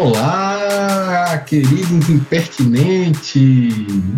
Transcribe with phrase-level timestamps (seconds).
[0.00, 3.34] Olá, queridos impertinentes!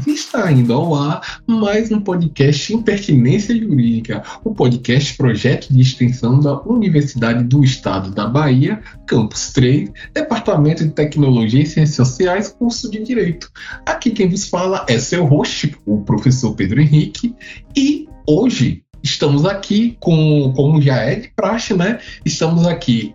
[0.06, 6.60] Está indo ao ar mais um podcast Impertinência Jurídica, o podcast projeto de extensão da
[6.64, 13.02] Universidade do Estado da Bahia, Campus 3, Departamento de Tecnologia e Ciências Sociais, curso de
[13.02, 13.50] Direito.
[13.86, 17.34] Aqui quem vos fala é seu host, o professor Pedro Henrique,
[17.74, 22.00] e hoje estamos aqui com, como já é de praxe, né?
[22.22, 23.14] Estamos aqui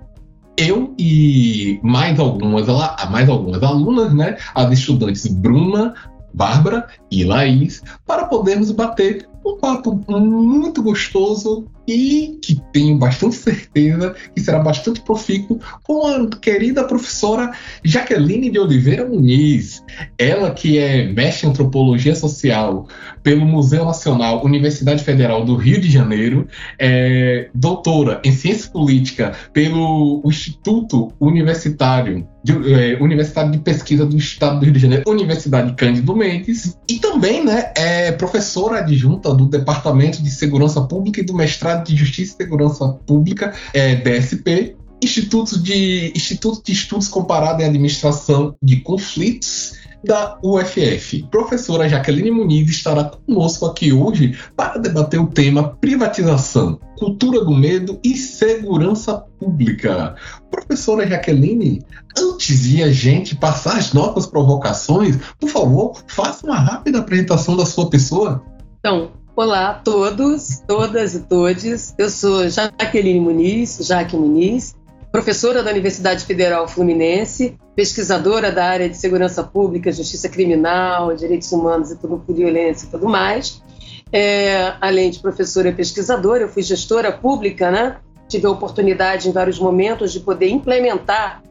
[0.57, 2.67] eu e mais algumas,
[3.09, 4.37] mais algumas alunas, né?
[4.53, 5.93] As estudantes Bruna,
[6.33, 14.15] Bárbara e Laís, para podermos bater um papo muito gostoso e que tenho bastante certeza
[14.33, 17.51] que será bastante profícuo com a querida professora
[17.83, 19.83] Jaqueline de Oliveira Muniz.
[20.17, 22.87] Ela que é mestre em antropologia social
[23.21, 26.47] pelo Museu Nacional Universidade Federal do Rio de Janeiro,
[26.79, 34.59] é doutora em ciência política pelo Instituto Universitário de, é, Universidade de Pesquisa do Estado
[34.59, 40.21] do Rio de Janeiro, Universidade Cândido Mendes, e também né, é professora adjunta do Departamento
[40.21, 46.11] de Segurança Pública e do Mestrado de Justiça e Segurança Pública, é, DSP, Instituto de,
[46.15, 49.73] Instituto de Estudos Comparados em Administração de Conflitos
[50.05, 51.27] da UFF.
[51.29, 57.99] Professora Jaqueline Muniz estará conosco aqui hoje para debater o tema privatização, cultura do medo
[58.03, 60.15] e segurança pública.
[60.49, 61.81] Professora Jaqueline,
[62.17, 67.65] antes de a gente passar as nossas provocações, por favor, faça uma rápida apresentação da
[67.65, 68.43] sua pessoa.
[68.79, 71.93] Então, olá a todos, todas e todes.
[71.97, 74.75] Eu sou Jaqueline Muniz, Jaque Muniz,
[75.11, 81.91] professora da Universidade Federal Fluminense, pesquisadora da área de segurança pública, justiça criminal, direitos humanos
[81.91, 83.61] e tudo por violência e tudo mais.
[84.09, 87.97] É, além de professora e pesquisadora, eu fui gestora pública, né?
[88.29, 91.43] Tive a oportunidade em vários momentos de poder implementar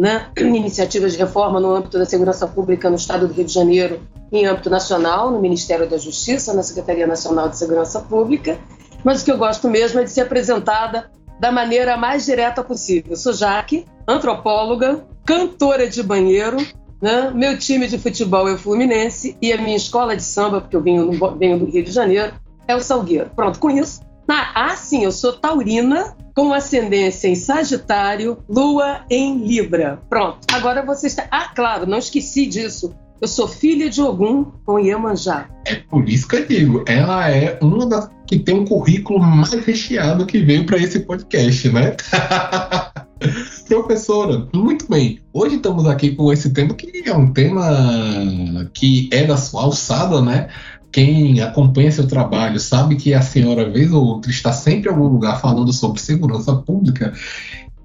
[0.00, 4.00] né, iniciativas de reforma no âmbito da segurança pública no Estado do Rio de Janeiro,
[4.32, 8.58] em âmbito nacional, no Ministério da Justiça, na Secretaria Nacional de Segurança Pública.
[9.04, 13.14] Mas o que eu gosto mesmo é de ser apresentada da maneira mais direta possível.
[13.14, 16.56] Sou Jaque, antropóloga, cantora de banheiro,
[17.00, 17.30] né?
[17.34, 20.82] meu time de futebol é o Fluminense e a minha escola de samba, porque eu
[20.82, 22.32] venho, venho do Rio de Janeiro,
[22.66, 23.30] é o Salgueiro.
[23.36, 24.00] Pronto, com isso.
[24.28, 30.00] Ah, sim, eu sou taurina, com ascendência em Sagitário, Lua em Libra.
[30.08, 31.26] Pronto, agora você está.
[31.30, 32.94] Ah, claro, não esqueci disso.
[33.20, 35.46] Eu sou filha de Ogum com Iemanjá.
[35.66, 39.52] É por isso que eu digo, ela é uma das que tem um currículo mais
[39.52, 41.96] recheado que veio para esse podcast, né?
[43.68, 45.18] Professora, muito bem.
[45.32, 50.22] Hoje estamos aqui com esse tema que é um tema que é da sua alçada,
[50.22, 50.48] né?
[50.92, 55.08] Quem acompanha seu trabalho sabe que a senhora, vez ou outra, está sempre em algum
[55.08, 57.12] lugar falando sobre segurança pública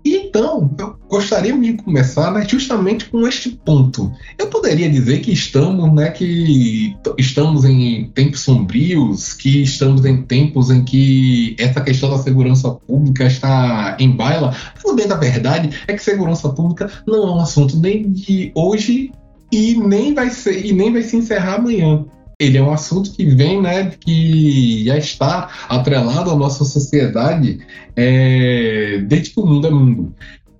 [0.05, 4.11] então, eu gostaria de começar né, justamente com este ponto.
[4.38, 10.69] Eu poderia dizer que estamos, né, que estamos em tempos sombrios, que estamos em tempos
[10.69, 14.55] em que essa questão da segurança pública está em baila.
[14.83, 19.11] Mas bem da verdade é que segurança pública não é um assunto nem de hoje
[19.51, 22.05] e nem vai ser e nem vai se encerrar amanhã
[22.40, 27.59] ele é um assunto que vem, né, que já está atrelado à nossa sociedade
[27.96, 30.13] é, desde que o mundo é mundo.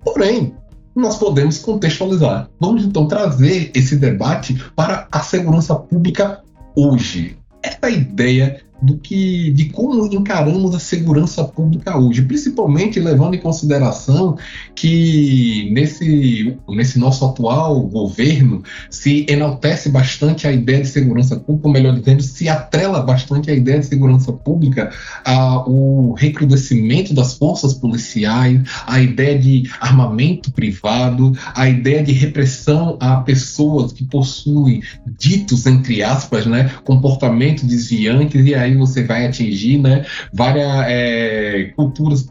[0.04, 0.54] Porém,
[0.94, 2.48] nós podemos contextualizar.
[2.58, 6.42] Vamos então trazer esse debate para a segurança pública
[6.74, 7.36] hoje.
[7.62, 14.38] Essa ideia do que de como encaramos a segurança pública hoje, principalmente levando em consideração
[14.74, 21.72] que nesse, nesse nosso atual governo se enaltece bastante a ideia de segurança pública, ou
[21.72, 24.90] melhor dizendo, se atrela bastante a ideia de segurança pública
[25.24, 33.16] ao recrudescimento das forças policiais, a ideia de armamento privado, a ideia de repressão a
[33.16, 34.82] pessoas que possuem
[35.18, 41.72] ditos entre aspas, né, comportamentos desviantes e aí aí você vai atingir né, várias é,
[41.74, 42.28] culturas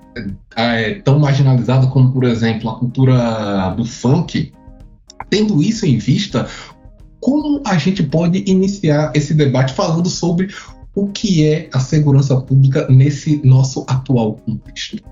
[0.55, 4.53] é, tão marginalizadas como, por exemplo, a cultura do funk.
[5.29, 6.47] Tendo isso em vista,
[7.19, 10.53] como a gente pode iniciar esse debate falando sobre
[10.93, 15.03] o que é a segurança pública nesse nosso atual contexto?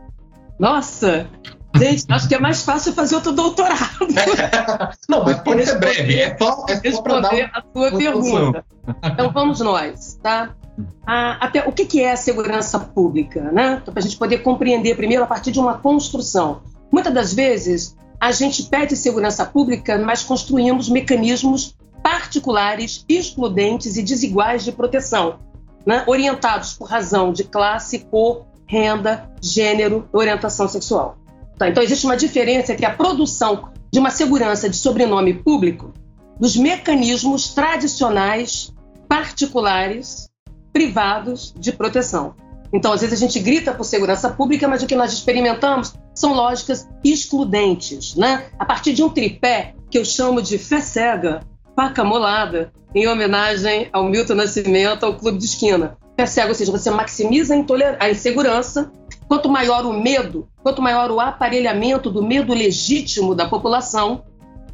[0.59, 1.27] Nossa,
[1.75, 4.07] Gente, acho que é mais fácil fazer outro doutorado.
[5.09, 6.19] Não, mas pode ser breve.
[6.19, 8.65] É só, é só responder a sua pergunta.
[9.03, 10.55] Então vamos nós, tá?
[11.05, 13.79] Até o que, que é a segurança pública, né?
[13.81, 16.61] Então, para a gente poder compreender primeiro a partir de uma construção.
[16.91, 24.63] Muitas das vezes a gente pede segurança pública, mas construímos mecanismos particulares, excludentes e desiguais
[24.63, 25.39] de proteção,
[25.85, 26.03] né?
[26.07, 31.17] orientados por razão de classe, cor, renda, gênero, orientação sexual.
[31.57, 31.69] Tá?
[31.69, 35.93] Então existe uma diferença entre a produção de uma segurança de sobrenome público
[36.39, 38.73] dos mecanismos tradicionais,
[39.07, 40.27] particulares,
[40.73, 42.35] privados de proteção.
[42.73, 46.33] Então, às vezes a gente grita por segurança pública, mas o que nós experimentamos são
[46.33, 48.47] lógicas excludentes, né?
[48.57, 51.41] A partir de um tripé que eu chamo de fé cega,
[51.75, 55.97] faca molada, em homenagem ao Milton Nascimento, ao Clube de Esquina.
[56.17, 57.55] Fé cega, ou seja, você maximiza
[57.99, 58.91] a insegurança,
[59.27, 64.23] quanto maior o medo, quanto maior o aparelhamento do medo legítimo da população,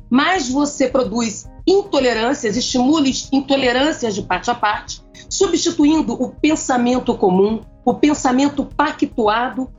[0.09, 7.93] mais você produz intolerâncias, estimula intolerâncias de parte a parte, substituindo o pensamento comum, o
[7.93, 9.69] pensamento pactuado,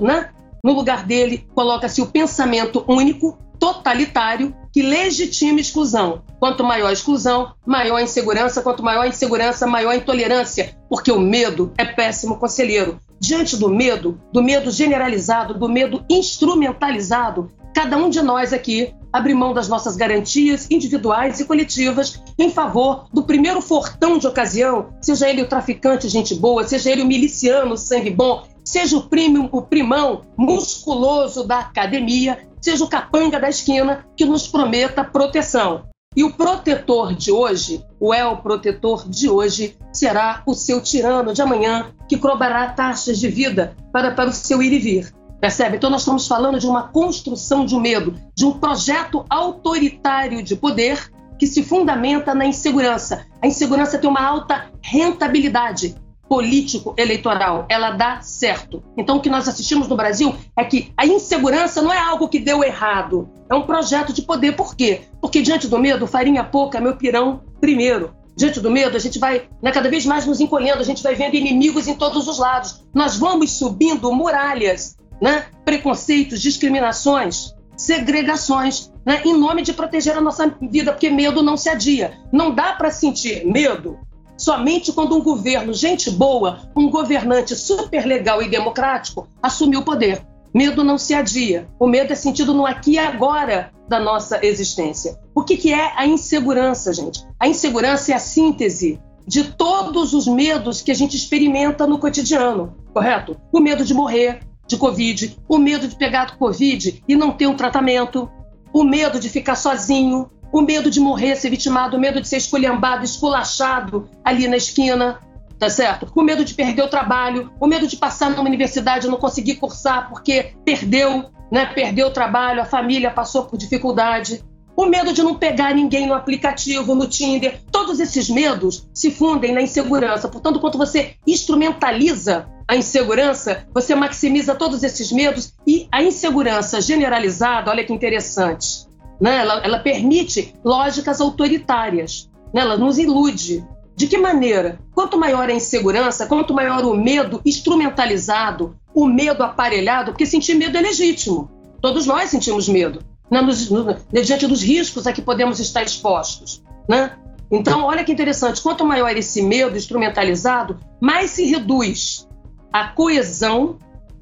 [0.00, 0.30] né?
[0.64, 6.22] no lugar dele coloca-se o pensamento único, totalitário, que legitima exclusão.
[6.38, 11.10] Quanto maior a exclusão, maior a insegurança, quanto maior a insegurança, maior a intolerância, porque
[11.10, 13.00] o medo é péssimo conselheiro.
[13.18, 19.32] Diante do medo, do medo generalizado, do medo instrumentalizado, cada um de nós aqui abre
[19.32, 25.28] mão das nossas garantias individuais e coletivas em favor do primeiro fortão de ocasião, seja
[25.28, 29.62] ele o traficante gente boa, seja ele o miliciano sangue bom, seja o, primo, o
[29.62, 35.84] primão musculoso da academia, seja o capanga da esquina que nos prometa proteção.
[36.14, 41.42] E o protetor de hoje, o El protetor de hoje, será o seu tirano de
[41.42, 45.15] amanhã, que cobrará taxas de vida para, para o seu ir e vir.
[45.40, 45.76] Percebe?
[45.76, 50.56] Então, nós estamos falando de uma construção de um medo, de um projeto autoritário de
[50.56, 53.26] poder que se fundamenta na insegurança.
[53.42, 55.94] A insegurança tem uma alta rentabilidade
[56.28, 58.82] político-eleitoral, ela dá certo.
[58.96, 62.40] Então, o que nós assistimos no Brasil é que a insegurança não é algo que
[62.40, 64.56] deu errado, é um projeto de poder.
[64.56, 65.02] Por quê?
[65.20, 68.14] Porque diante do medo, farinha pouca, meu pirão primeiro.
[68.36, 71.14] Diante do medo, a gente vai né, cada vez mais nos encolhendo, a gente vai
[71.14, 72.84] vendo inimigos em todos os lados.
[72.92, 80.54] Nós vamos subindo muralhas, né, preconceitos, discriminações, segregações, né, em nome de proteger a nossa
[80.60, 82.18] vida, porque medo não se adia.
[82.32, 83.98] Não dá para sentir medo
[84.36, 90.24] somente quando um governo, gente boa, um governante super legal e democrático, assumiu o poder.
[90.54, 91.68] Medo não se adia.
[91.78, 95.18] O medo é sentido no aqui e agora da nossa existência.
[95.34, 97.26] O que, que é a insegurança, gente?
[97.38, 102.74] A insegurança é a síntese de todos os medos que a gente experimenta no cotidiano,
[102.92, 103.36] correto?
[103.52, 107.56] O medo de morrer de Covid, o medo de pegar Covid e não ter um
[107.56, 108.30] tratamento,
[108.72, 112.36] o medo de ficar sozinho, o medo de morrer, ser vitimado, o medo de ser
[112.36, 115.20] esculhambado, esculachado ali na esquina,
[115.58, 116.10] tá certo?
[116.14, 119.56] O medo de perder o trabalho, o medo de passar numa universidade e não conseguir
[119.56, 121.66] cursar porque perdeu, né?
[121.66, 124.42] Perdeu o trabalho, a família passou por dificuldade.
[124.76, 127.60] O medo de não pegar ninguém no aplicativo, no Tinder.
[127.72, 130.28] Todos esses medos se fundem na insegurança.
[130.28, 137.70] Portanto, quando você instrumentaliza a insegurança, você maximiza todos esses medos e a insegurança generalizada,
[137.70, 138.86] olha que interessante
[139.20, 139.38] né?
[139.38, 142.60] ela, ela permite lógicas autoritárias, né?
[142.60, 143.64] ela nos ilude.
[143.94, 144.78] De que maneira?
[144.94, 150.76] Quanto maior a insegurança, quanto maior o medo instrumentalizado, o medo aparelhado, porque sentir medo
[150.76, 151.50] é legítimo.
[151.80, 153.40] Todos nós sentimos medo, né?
[153.40, 156.62] Nos, no, diante dos riscos a que podemos estar expostos.
[156.88, 157.12] Né?
[157.50, 162.28] Então, olha que interessante: quanto maior esse medo instrumentalizado, mais se reduz
[162.72, 163.78] a coesão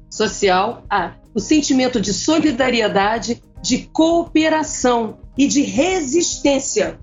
[0.09, 6.99] social, a, o sentimento de solidariedade de cooperação e de resistência,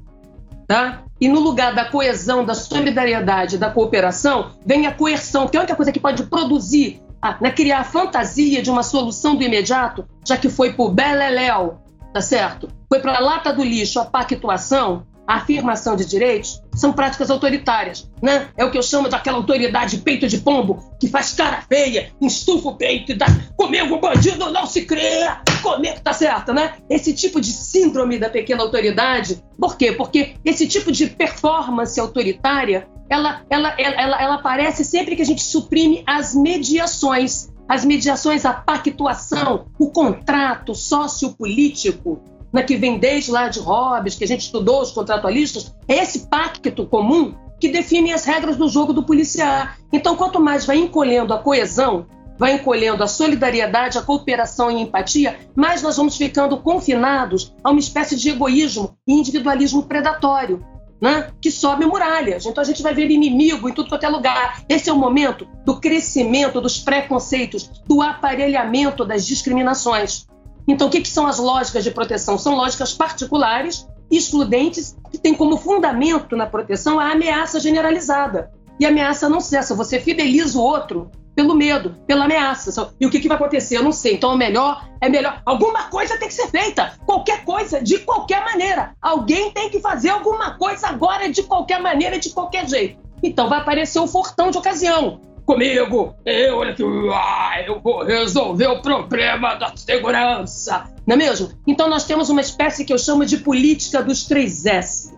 [0.67, 1.03] tá?
[1.21, 5.63] E no lugar da coesão, da solidariedade, da cooperação, vem a coerção, que é a
[5.63, 7.01] única coisa que pode produzir,
[7.41, 11.81] né, criar a fantasia de uma solução do imediato, já que foi por Beleléu,
[12.13, 12.69] tá certo?
[12.89, 18.11] Foi para a lata do lixo a pactuação, a afirmação de direitos são práticas autoritárias,
[18.21, 18.49] né?
[18.57, 22.71] É o que eu chamo daquela autoridade peito de pombo que faz cara feia, estufa
[22.71, 23.27] o peito e dá
[23.57, 26.75] comigo bandido não se cria, comigo tá certo, né?
[26.91, 29.93] Esse tipo de síndrome da pequena autoridade, por quê?
[29.93, 35.27] Porque esse tipo de performance autoritária, ela, ela, ela, ela, ela aparece sempre que a
[35.27, 42.21] gente suprime as mediações, as mediações, a pactuação, o contrato sociopolítico,
[42.53, 46.29] né, que vem desde lá de Hobbes, que a gente estudou, os contratualistas, é esse
[46.29, 49.79] pacto comum que define as regras do jogo do policiar.
[49.91, 52.05] Então, quanto mais vai encolhendo a coesão,
[52.37, 57.71] vai encolhendo a solidariedade, a cooperação e a empatia, mais nós vamos ficando confinados a
[57.71, 60.63] uma espécie de egoísmo e individualismo predatório.
[61.03, 62.47] Né, que sobe muralhas.
[62.47, 64.63] Então a gente vai ver inimigo em tudo quanto é lugar.
[64.69, 70.29] Esse é o momento do crescimento dos preconceitos, do aparelhamento das discriminações.
[70.67, 72.39] Então, o que, que são as lógicas de proteção?
[72.39, 78.53] São lógicas particulares, excludentes, que têm como fundamento na proteção a ameaça generalizada.
[78.79, 79.75] E a ameaça não cessa.
[79.75, 82.93] Você fideliza o outro pelo medo, pela ameaça.
[83.01, 83.77] E o que, que vai acontecer?
[83.77, 84.15] Eu não sei.
[84.15, 85.41] Então é melhor, é melhor.
[85.45, 86.93] Alguma coisa tem que ser feita.
[87.07, 88.95] Qualquer coisa, de qualquer maneira.
[89.01, 93.01] Alguém tem que fazer alguma coisa agora, de qualquer maneira, de qualquer jeito.
[93.23, 95.21] Então vai aparecer um fortão de ocasião.
[95.45, 100.85] Comigo, eu, olha aqui, eu vou resolver o problema da segurança.
[101.05, 101.51] Não é mesmo?
[101.67, 105.12] Então nós temos uma espécie que eu chamo de política dos três S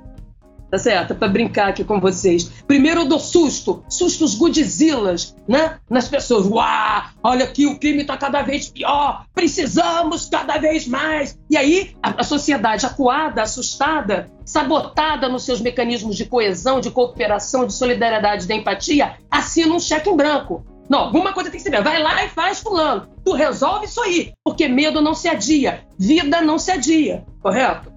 [0.74, 1.14] tá certo?
[1.14, 2.50] Para brincar aqui com vocês.
[2.66, 5.78] Primeiro eu dou susto, sustos Godzillas, né?
[5.88, 6.46] Nas pessoas.
[6.46, 11.38] Uau, olha aqui, o crime está cada vez pior, precisamos cada vez mais.
[11.48, 17.66] E aí a, a sociedade acuada, assustada, sabotada nos seus mecanismos de coesão, de cooperação,
[17.66, 20.66] de solidariedade, de empatia, assina um cheque em branco.
[20.90, 21.82] Não, alguma coisa tem que ser.
[21.82, 23.08] Vai lá e faz fulano.
[23.24, 27.93] Tu resolve isso aí, porque medo não se adia, vida não se adia, correto?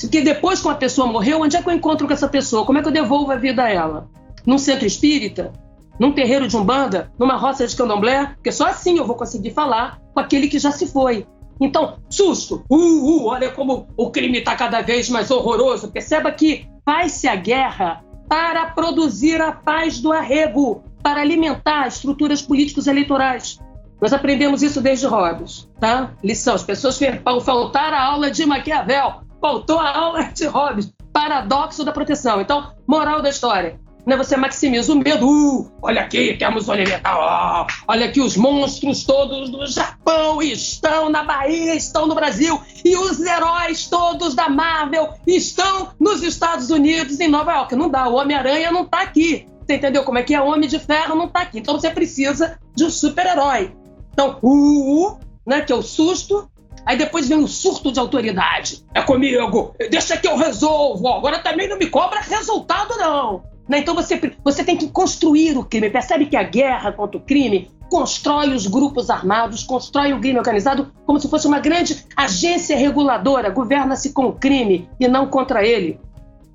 [0.00, 2.64] Porque depois que uma pessoa morreu, onde é que eu encontro com essa pessoa?
[2.64, 4.08] Como é que eu devolvo a vida a ela?
[4.46, 5.52] Num centro espírita?
[5.98, 7.10] Num terreiro de umbanda?
[7.18, 8.26] Numa roça de candomblé?
[8.34, 11.26] Porque só assim eu vou conseguir falar com aquele que já se foi.
[11.60, 12.64] Então, susto!
[12.70, 15.90] Uh, uh, olha como o crime está cada vez mais horroroso.
[15.90, 22.86] Perceba que faz-se a guerra para produzir a paz do arrego, para alimentar estruturas políticos
[22.86, 23.58] eleitorais.
[24.00, 26.12] Nós aprendemos isso desde Hobbes, tá?
[26.22, 26.96] Lição: as pessoas
[27.44, 30.92] faltaram a aula de Maquiavel faltou a aula de Hobbes.
[31.12, 32.40] Paradoxo da proteção.
[32.40, 33.80] Então, moral da história.
[34.06, 35.28] Né, você maximiza o medo.
[35.28, 41.24] Uh, olha aqui, temos o Oh, olha aqui, os monstros todos do Japão estão na
[41.24, 42.58] Bahia, estão no Brasil.
[42.82, 47.76] E os heróis todos da Marvel estão nos Estados Unidos, em Nova York.
[47.76, 49.46] Não dá, o Homem-Aranha não está aqui.
[49.66, 50.40] Você entendeu como é que é?
[50.40, 51.58] Homem de Ferro não está aqui.
[51.58, 53.74] Então você precisa de um super-herói.
[54.14, 56.50] Então, uh, uh, né, que é o susto,
[56.84, 58.84] Aí depois vem o surto de autoridade.
[58.94, 61.08] É comigo, deixa que eu resolvo.
[61.08, 63.42] Agora também não me cobra resultado, não.
[63.68, 63.78] Né?
[63.78, 65.90] Então você, você tem que construir o crime.
[65.90, 70.92] Percebe que a guerra contra o crime constrói os grupos armados, constrói o crime organizado
[71.06, 75.98] como se fosse uma grande agência reguladora, governa-se com o crime e não contra ele.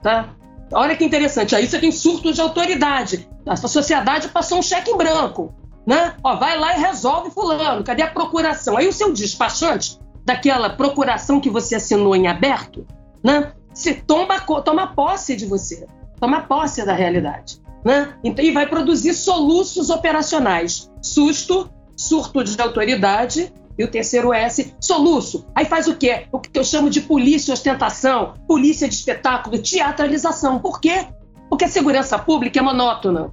[0.01, 0.29] Tá?
[0.71, 3.27] Olha que interessante, aí você tem surto de autoridade.
[3.45, 5.53] A sociedade passou um cheque em branco.
[5.85, 6.13] Né?
[6.23, 7.83] Ó, vai lá e resolve fulano.
[7.83, 8.77] Cadê a procuração?
[8.77, 12.85] Aí o seu despachante daquela procuração que você assinou em aberto,
[13.23, 13.53] né?
[13.73, 15.87] Se toma, toma posse de você,
[16.19, 17.61] toma posse da realidade.
[17.83, 18.13] Né?
[18.23, 20.89] Então, e vai produzir soluços operacionais.
[21.01, 25.45] Susto, surto de autoridade, e o terceiro S, soluço.
[25.55, 26.27] Aí faz o quê?
[26.31, 30.59] O que eu chamo de polícia ostentação, polícia de espetáculo, teatralização.
[30.59, 31.07] Por quê?
[31.49, 33.31] Porque a segurança pública é monótona.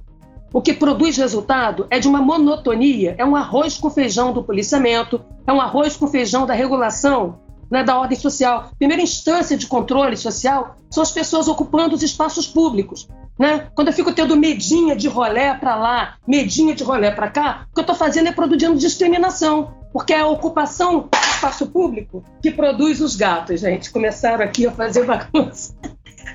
[0.53, 5.21] O que produz resultado é de uma monotonia, é um arroz com feijão do policiamento,
[5.47, 7.39] é um arroz com feijão da regulação,
[7.69, 8.69] né, da ordem social.
[8.77, 13.07] Primeira instância de controle social são as pessoas ocupando os espaços públicos.
[13.39, 13.69] Né?
[13.73, 17.73] Quando eu fico tendo medinha de rolé para lá, medinha de rolé para cá, o
[17.73, 22.51] que eu estou fazendo é produzindo discriminação, porque é a ocupação do espaço público que
[22.51, 23.89] produz os gatos, gente.
[23.89, 25.73] Começaram aqui a fazer bagunça.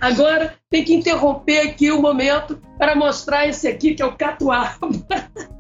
[0.00, 4.76] Agora tem que interromper aqui o momento para mostrar esse aqui, que é o Catuaba.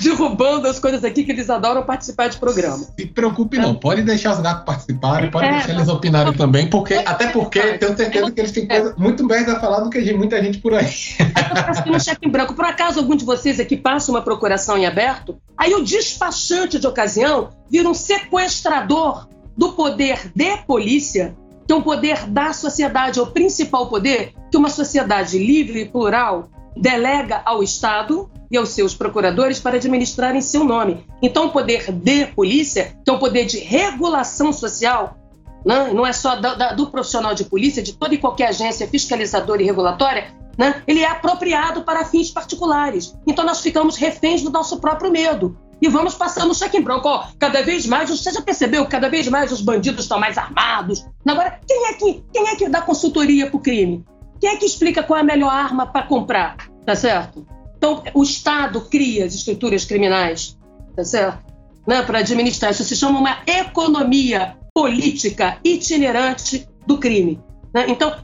[0.00, 2.78] Derrubando as coisas aqui que eles adoram participar de programa.
[2.98, 6.94] Se preocupe não, pode deixar os gatos participarem, pode é, deixar eles opinarem também, porque
[6.94, 10.42] até porque tenho certeza que eles têm coisa muito mais a falar do que muita
[10.42, 10.86] gente por aí.
[11.84, 12.54] Eu um cheque em branco.
[12.54, 15.36] Por acaso algum de vocês aqui passa uma procuração em aberto?
[15.58, 21.82] Aí o despachante de ocasião vira um sequestrador do poder de polícia que é um
[21.82, 27.62] poder da sociedade, é o principal poder que uma sociedade livre e plural delega ao
[27.62, 31.04] Estado e aos seus procuradores para administrar em seu nome.
[31.22, 35.16] Então, o poder de polícia, que é um poder de regulação social,
[35.64, 35.90] né?
[35.92, 39.62] não é só da, da, do profissional de polícia, de toda e qualquer agência fiscalizadora
[39.62, 40.26] e regulatória,
[40.58, 40.82] né?
[40.86, 43.14] ele é apropriado para fins particulares.
[43.26, 47.08] Então, nós ficamos reféns do nosso próprio medo e vamos passando o cheque em branco.
[47.08, 51.04] Ó, cada vez mais, você já percebeu, cada vez mais os bandidos estão mais armados.
[51.26, 54.04] Agora, quem é que, quem é que dá consultoria para o crime?
[54.40, 56.56] Quem é que explica qual é a melhor arma para comprar?
[56.86, 57.44] Tá certo?
[57.76, 60.56] Então, o Estado cria as estruturas criminais,
[60.94, 61.52] tá certo?
[61.84, 62.70] Né, para administrar.
[62.70, 67.40] Isso se chama uma economia política itinerante do crime.
[67.74, 67.86] Né?
[67.88, 68.14] Então,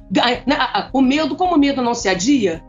[0.46, 0.56] né,
[0.92, 2.62] o medo, como o medo não se adia?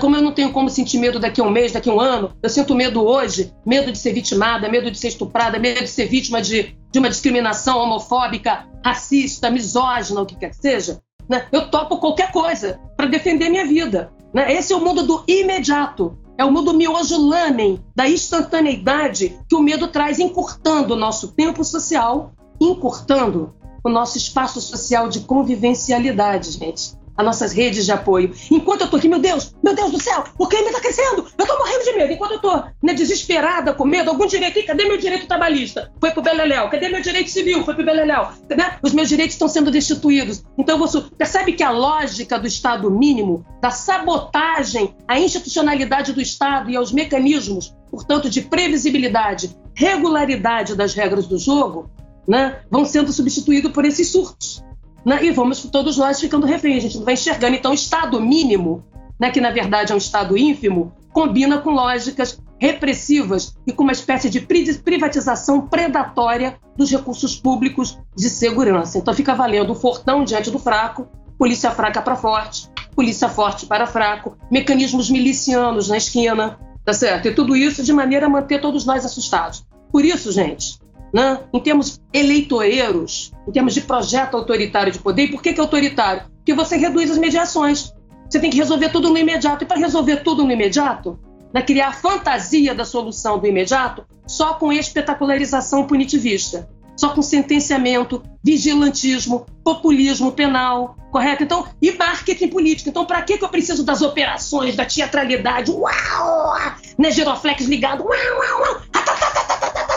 [0.00, 2.32] Como eu não tenho como sentir medo daqui a um mês, daqui a um ano,
[2.42, 6.06] eu sinto medo hoje, medo de ser vitimada, medo de ser estuprada, medo de ser
[6.06, 11.00] vítima de, de uma discriminação homofóbica, racista, misógina, o que quer que seja.
[11.28, 11.46] Né?
[11.52, 14.10] Eu topo qualquer coisa para defender minha vida.
[14.32, 14.54] Né?
[14.54, 16.18] Esse é o mundo do imediato.
[16.38, 21.64] É o mundo miojo lamen, da instantaneidade que o medo traz, encurtando o nosso tempo
[21.64, 26.94] social, encurtando o nosso espaço social de convivencialidade, gente.
[27.16, 28.32] As nossas redes de apoio.
[28.50, 31.46] Enquanto eu tô aqui, meu Deus, meu Deus do céu, o crime está crescendo, eu
[31.46, 32.12] tô morrendo de medo.
[32.12, 35.92] Enquanto eu tô né, desesperada, com medo, algum direito, cadê meu direito trabalhista?
[36.00, 36.68] Foi pro Beleléu.
[36.68, 37.64] Cadê meu direito civil?
[37.64, 38.28] Foi pro Beleléu.
[38.50, 38.78] Né?
[38.82, 40.44] Os meus direitos estão sendo destituídos.
[40.58, 46.70] Então, você percebe que a lógica do Estado mínimo, da sabotagem à institucionalidade do Estado
[46.70, 51.90] e aos mecanismos, portanto, de previsibilidade, regularidade das regras do jogo,
[52.26, 54.62] né, vão sendo substituídos por esses surtos.
[55.06, 57.54] Né, e vamos todos nós ficando reféns, a gente não vai enxergando.
[57.54, 58.84] Então, o Estado mínimo,
[59.20, 63.92] né, que na verdade é um Estado ínfimo, combina com lógicas repressivas e com uma
[63.92, 68.98] espécie de privatização predatória dos recursos públicos de segurança.
[68.98, 71.06] Então, fica valendo o fortão diante do fraco,
[71.38, 77.28] polícia fraca para forte, polícia forte para fraco, mecanismos milicianos na esquina, tá certo?
[77.28, 79.64] E tudo isso de maneira a manter todos nós assustados.
[79.92, 80.80] Por isso, gente,
[81.12, 81.40] né?
[81.52, 85.24] em termos eleitoreiros, em termos de projeto autoritário de poder.
[85.24, 86.24] E por que, que é autoritário?
[86.36, 87.92] Porque você reduz as mediações.
[88.28, 89.64] Você tem que resolver tudo no imediato.
[89.64, 91.18] E para resolver tudo no imediato,
[91.52, 98.22] né, criar a fantasia da solução do imediato, só com espetacularização punitivista, só com sentenciamento,
[98.42, 101.42] vigilantismo, populismo penal, correto?
[101.42, 102.88] Então, e marketing político.
[102.88, 105.70] Então, para que, que eu preciso das operações, da teatralidade?
[105.70, 106.54] Uau!
[106.98, 109.95] Né, giroflex ligado, uau, uau, uau!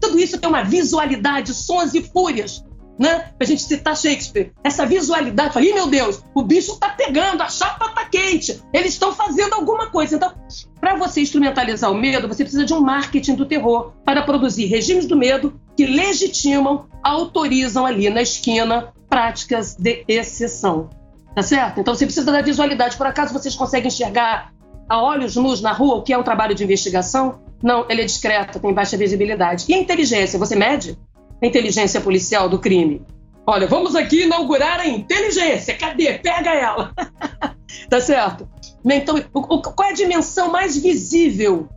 [0.00, 2.64] Tudo isso tem uma visualidade, sons e fúrias,
[2.98, 3.30] né?
[3.38, 4.52] Pra gente citar Shakespeare.
[4.62, 9.12] Essa visualidade, falei, meu Deus, o bicho tá pegando, a chapa tá quente, eles estão
[9.12, 10.16] fazendo alguma coisa.
[10.16, 10.32] Então,
[10.80, 15.06] para você instrumentalizar o medo, você precisa de um marketing do terror para produzir regimes
[15.06, 20.90] do medo que legitimam, autorizam ali na esquina práticas de exceção.
[21.34, 21.80] Tá certo?
[21.80, 22.96] Então você precisa da visualidade.
[22.96, 24.52] Por acaso vocês conseguem enxergar
[24.88, 27.40] a olhos nus na rua o que é um trabalho de investigação?
[27.62, 29.66] Não, ele é discreto, tem baixa visibilidade.
[29.68, 30.38] E a inteligência?
[30.38, 30.98] Você mede
[31.42, 33.04] a inteligência policial do crime?
[33.46, 35.76] Olha, vamos aqui inaugurar a inteligência.
[35.76, 36.14] Cadê?
[36.18, 36.92] Pega ela.
[37.88, 38.48] tá certo?
[38.84, 41.68] Então, qual é a dimensão mais visível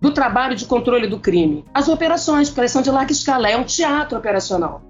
[0.00, 1.64] do trabalho de controle do crime?
[1.74, 4.82] As operações, porque elas são de larga escala, é um teatro operacional.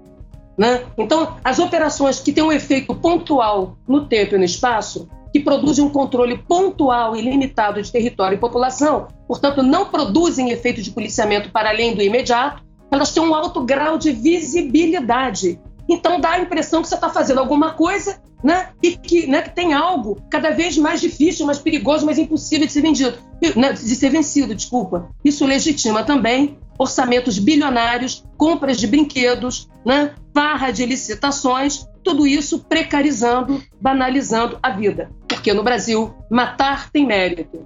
[0.57, 0.85] Né?
[0.97, 5.83] Então, as operações que têm um efeito pontual no tempo e no espaço, que produzem
[5.83, 11.51] um controle pontual e limitado de território e população, portanto, não produzem efeito de policiamento
[11.51, 15.59] para além do imediato, elas têm um alto grau de visibilidade.
[15.89, 19.55] Então, dá a impressão que você está fazendo alguma coisa né, e que, né, que
[19.55, 23.17] tem algo cada vez mais difícil, mais perigoso, mais impossível de ser vendido,
[23.55, 25.09] né, de ser vencido, desculpa.
[25.23, 33.61] Isso legitima também orçamentos bilionários, compras de brinquedos, né, farra de licitações, tudo isso precarizando,
[33.81, 35.09] banalizando a vida.
[35.27, 37.65] Porque no Brasil, matar tem mérito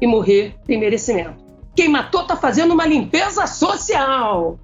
[0.00, 1.42] e morrer tem merecimento.
[1.74, 4.58] Quem matou está fazendo uma limpeza social,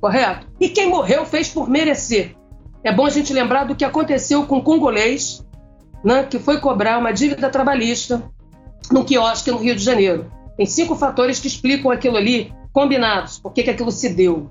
[0.00, 0.46] correto?
[0.58, 2.34] E quem morreu fez por merecer.
[2.82, 5.44] É bom a gente lembrar do que aconteceu com o congolês,
[6.04, 8.22] né, que foi cobrar uma dívida trabalhista
[8.90, 10.30] no quiosque no Rio de Janeiro.
[10.56, 14.50] Tem cinco fatores que explicam aquilo ali combinados, por que, aquilo se deu.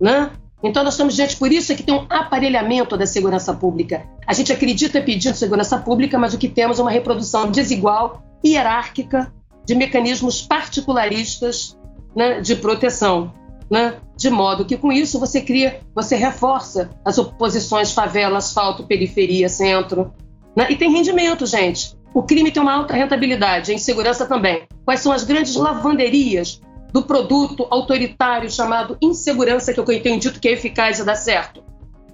[0.00, 0.30] Né?
[0.62, 4.06] Então, nós estamos diante, por isso é que tem um aparelhamento da segurança pública.
[4.26, 9.32] A gente acredita pedindo segurança pública, mas o que temos é uma reprodução desigual, hierárquica,
[9.64, 11.76] de mecanismos particularistas
[12.14, 13.32] né, de proteção.
[13.74, 13.96] Né?
[14.16, 20.14] De modo que, com isso, você cria, você reforça as oposições favela, asfalto, periferia, centro.
[20.54, 20.68] Né?
[20.70, 21.96] E tem rendimento, gente.
[22.14, 24.62] O crime tem uma alta rentabilidade, a insegurança também.
[24.84, 26.60] Quais são as grandes lavanderias
[26.92, 31.60] do produto autoritário chamado insegurança, que eu tenho dito que é eficaz e dá certo.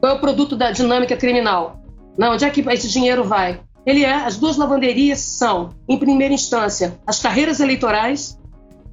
[0.01, 1.83] Qual é o produto da dinâmica criminal?
[2.17, 3.61] Não, onde é que esse dinheiro vai?
[3.85, 8.41] Ele é, as duas lavanderias são, em primeira instância, as carreiras eleitorais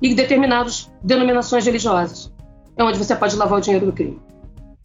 [0.02, 2.36] e determinadas denominações religiosas.
[2.78, 4.20] É onde você pode lavar o dinheiro do crime.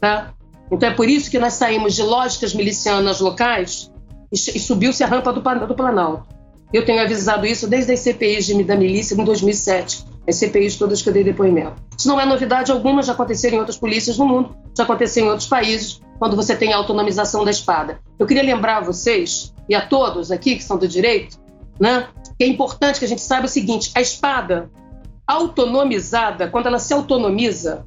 [0.01, 0.33] Tá?
[0.71, 3.93] Então é por isso que nós saímos de lógicas milicianas locais
[4.33, 6.27] e, e subiu-se a rampa do, do Planalto.
[6.73, 11.03] Eu tenho avisado isso desde as CPIs de, da milícia em 2007, as CPIs todas
[11.03, 11.75] que eu dei depoimento.
[11.97, 15.29] Isso não é novidade alguma, já aconteceu em outras polícias no mundo, já aconteceu em
[15.29, 18.01] outros países, quando você tem a autonomização da espada.
[18.19, 21.39] Eu queria lembrar a vocês, e a todos aqui que são do direito,
[21.79, 24.71] né, que é importante que a gente saiba o seguinte: a espada
[25.33, 27.87] autonomizada, quando ela se autonomiza,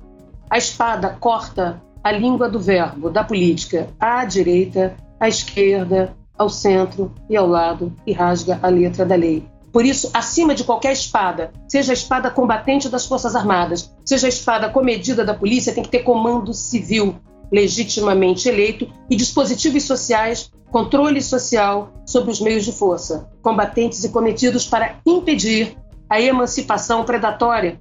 [0.49, 7.11] a espada corta a língua do verbo, da política, à direita, à esquerda, ao centro
[7.29, 9.47] e ao lado e rasga a letra da lei.
[9.71, 14.29] Por isso, acima de qualquer espada, seja a espada combatente das Forças Armadas, seja a
[14.29, 17.15] espada comedida da polícia, tem que ter comando civil
[17.51, 24.65] legitimamente eleito e dispositivos sociais, controle social sobre os meios de força, combatentes e cometidos
[24.65, 25.75] para impedir
[26.09, 27.79] a emancipação predatória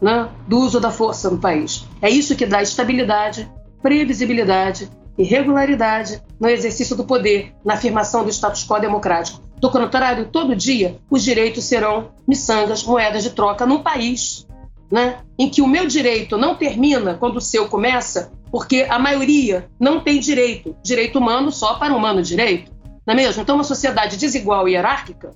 [0.00, 1.86] né, do uso da força no país.
[2.00, 3.50] É isso que dá estabilidade,
[3.82, 9.40] previsibilidade irregularidade no exercício do poder, na afirmação do status quo democrático.
[9.58, 14.46] Do contrário, todo dia os direitos serão miçangas, moedas de troca num país
[14.90, 19.68] né, em que o meu direito não termina quando o seu começa, porque a maioria
[19.80, 22.70] não tem direito, direito humano só para humano direito,
[23.04, 23.42] não é mesmo?
[23.42, 25.30] Então, uma sociedade desigual e hierárquica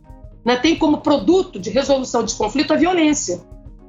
[0.44, 3.42] né, tem como produto de resolução de conflito a violência,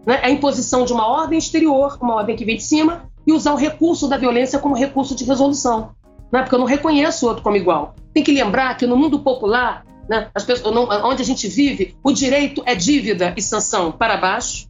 [0.06, 3.54] né, a imposição de uma ordem exterior, uma ordem que vem de cima, e usar
[3.54, 5.92] o recurso da violência como recurso de resolução,
[6.32, 7.96] né, porque eu não reconheço o outro como igual.
[8.14, 12.64] Tem que lembrar que no mundo popular, né, pessoas, onde a gente vive, o direito
[12.66, 14.68] é dívida e sanção para baixo,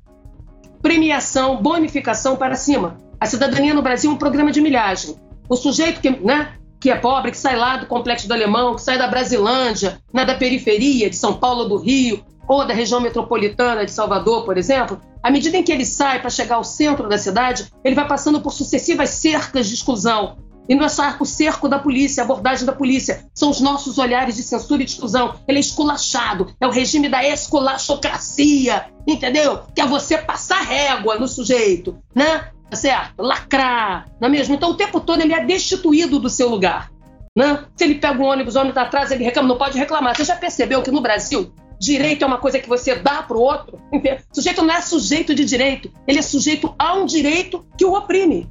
[0.82, 2.98] premiação, bonificação para cima.
[3.20, 5.16] A cidadania no Brasil é um programa de milhagem.
[5.48, 8.82] O sujeito que, né, que é pobre, que sai lá do complexo do Alemão, que
[8.82, 13.86] sai da Brasilândia, né, da periferia de São Paulo do Rio, ou da região metropolitana
[13.86, 17.20] de Salvador, por exemplo, à medida em que ele sai para chegar ao centro da
[17.20, 21.68] cidade, ele vai passando por sucessivas cercas de exclusão, e não é só o cerco
[21.68, 23.26] da polícia, a abordagem da polícia.
[23.34, 25.36] São os nossos olhares de censura e de exclusão.
[25.48, 26.54] Ele é esculachado.
[26.62, 29.64] É o regime da esculachocracia, entendeu?
[29.76, 32.52] Que é você passar régua no sujeito, né?
[32.72, 33.22] Tá certo?
[33.22, 34.56] Lacrar, não é mesmo?
[34.56, 36.90] Então, o tempo todo ele é destituído do seu lugar.
[37.38, 37.66] Né?
[37.76, 40.16] Se ele pega um ônibus, o ônibus está atrás, ele reclama, não pode reclamar.
[40.16, 43.42] Você já percebeu que no Brasil, direito é uma coisa que você dá para o
[43.42, 43.78] outro?
[43.92, 47.94] O sujeito não é sujeito de direito, ele é sujeito a um direito que o
[47.94, 48.50] oprime.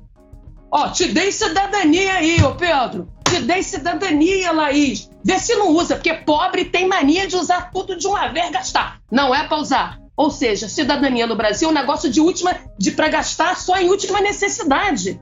[0.70, 3.08] Ó, te dei cidadania aí, ô Pedro.
[3.24, 5.10] Te dei cidadania, Laís.
[5.24, 9.00] Vê se não usa, porque pobre tem mania de usar tudo de uma vez gastar.
[9.10, 9.99] Não é para usar.
[10.20, 13.88] Ou seja, cidadania no Brasil é um negócio de última, de para gastar só em
[13.88, 15.18] última necessidade.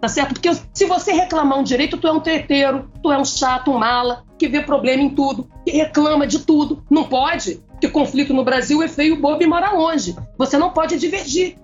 [0.00, 0.32] Tá certo?
[0.32, 3.76] Porque se você reclamar um direito, tu é um treteiro, tu é um chato, um
[3.76, 6.82] mala, que vê problema em tudo, que reclama de tudo.
[6.88, 10.16] Não pode, porque conflito no Brasil é feio, bobo e mora longe.
[10.38, 11.58] Você não pode divergir.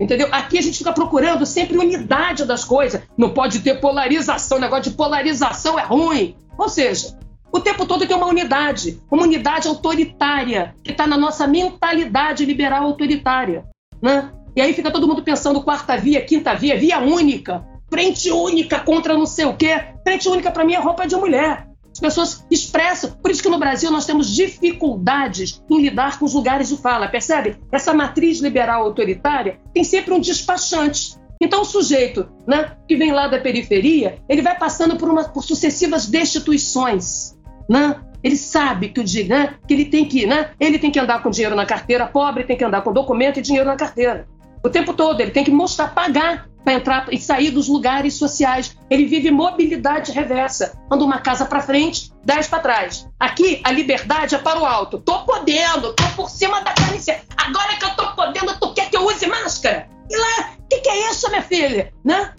[0.00, 0.26] Entendeu?
[0.32, 3.00] Aqui a gente fica procurando sempre unidade das coisas.
[3.16, 4.58] Não pode ter polarização.
[4.58, 6.34] O negócio de polarização é ruim.
[6.58, 7.16] Ou seja,
[7.52, 12.84] o tempo todo tem uma unidade, uma unidade autoritária, que está na nossa mentalidade liberal
[12.84, 13.64] autoritária.
[14.02, 14.30] Né?
[14.54, 19.16] E aí fica todo mundo pensando quarta via, quinta via, via única, frente única contra
[19.16, 19.80] não sei o quê.
[20.02, 21.68] Frente única para mim é roupa de mulher.
[21.90, 23.10] As pessoas expressam.
[23.10, 27.08] Por isso que no Brasil nós temos dificuldades em lidar com os lugares de fala,
[27.08, 27.56] percebe?
[27.72, 31.16] Essa matriz liberal autoritária tem sempre um despachante.
[31.40, 35.44] Então o sujeito né, que vem lá da periferia, ele vai passando por, uma, por
[35.44, 37.36] sucessivas destituições.
[37.68, 37.96] Né?
[38.22, 41.30] Ele sabe que o né, que ele tem que, né, ele tem que andar com
[41.30, 44.26] dinheiro na carteira, pobre tem que andar com documento e dinheiro na carteira.
[44.64, 48.76] O tempo todo ele tem que mostrar, pagar para entrar e sair dos lugares sociais.
[48.90, 50.78] Ele vive mobilidade reversa.
[50.90, 53.08] Anda uma casa para frente, dez para trás.
[53.18, 54.98] Aqui, a liberdade é para o alto.
[54.98, 57.16] Tô podendo, tô por cima da carniça.
[57.36, 59.88] Agora que eu tô podendo, tu quer que eu use máscara?
[60.10, 61.92] E lá, o que, que, é isso, minha filha?
[62.04, 62.34] Né?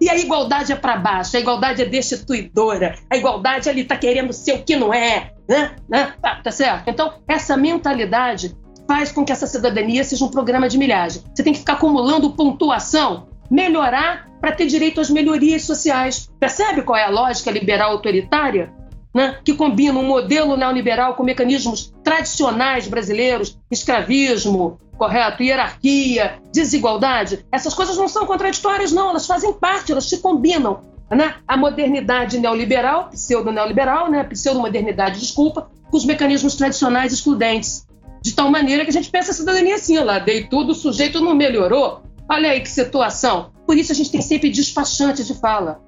[0.00, 4.32] E a igualdade é para baixo, a igualdade é destituidora, a igualdade ali está querendo
[4.32, 5.76] ser o que não é, né?
[5.88, 6.12] né?
[6.22, 6.88] Tá, tá certo?
[6.88, 8.56] Então, essa mentalidade
[8.86, 11.22] faz com que essa cidadania seja um programa de milhagem.
[11.34, 16.28] Você tem que ficar acumulando pontuação, melhorar para ter direito às melhorias sociais.
[16.38, 18.72] Percebe qual é a lógica liberal autoritária?
[19.14, 19.38] Né?
[19.42, 27.46] que combina um modelo neoliberal com mecanismos tradicionais brasileiros, escravismo, correto, hierarquia, desigualdade.
[27.50, 30.82] Essas coisas não são contraditórias, não, elas fazem parte, elas se combinam.
[31.10, 31.36] Né?
[31.46, 34.24] A modernidade neoliberal, pseudo-neoliberal, né?
[34.24, 37.86] pseudo-modernidade, desculpa, com os mecanismos tradicionais excludentes.
[38.20, 41.20] De tal maneira que a gente pensa a cidadania assim, lá, dei tudo, o sujeito
[41.20, 42.02] não melhorou.
[42.28, 43.52] Olha aí que situação.
[43.66, 45.80] Por isso a gente tem sempre despachante de fala.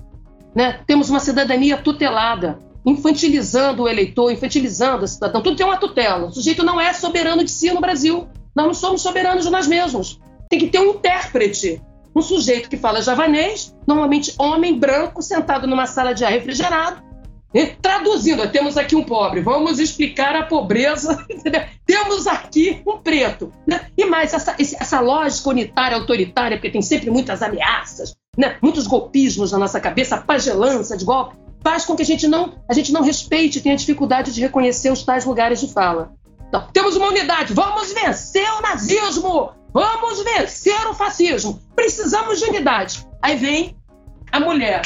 [0.55, 0.81] Né?
[0.87, 5.43] Temos uma cidadania tutelada, infantilizando o eleitor, infantilizando a cidadão.
[5.43, 6.29] Tudo tem uma tutela.
[6.29, 8.29] O sujeito não é soberano de si no Brasil.
[8.55, 10.21] Nós não somos soberanos de nós mesmos.
[10.49, 11.81] Tem que ter um intérprete.
[12.15, 17.01] Um sujeito que fala javanês, normalmente homem branco, sentado numa sala de ar refrigerado,
[17.83, 21.27] Traduzindo, temos aqui um pobre, vamos explicar a pobreza.
[21.85, 23.53] Temos aqui um preto.
[23.67, 23.89] Né?
[23.99, 28.57] E mais, essa, essa lógica unitária, autoritária, porque tem sempre muitas ameaças, né?
[28.63, 32.75] muitos golpismos na nossa cabeça, pagelança de golpe, faz com que a gente não, a
[32.75, 36.13] gente não respeite, tenha dificuldade de reconhecer os tais lugares de fala.
[36.49, 43.07] Então, temos uma unidade, vamos vencer o nazismo, vamos vencer o fascismo, precisamos de unidade.
[43.23, 43.77] Aí vem
[44.33, 44.83] a mulher.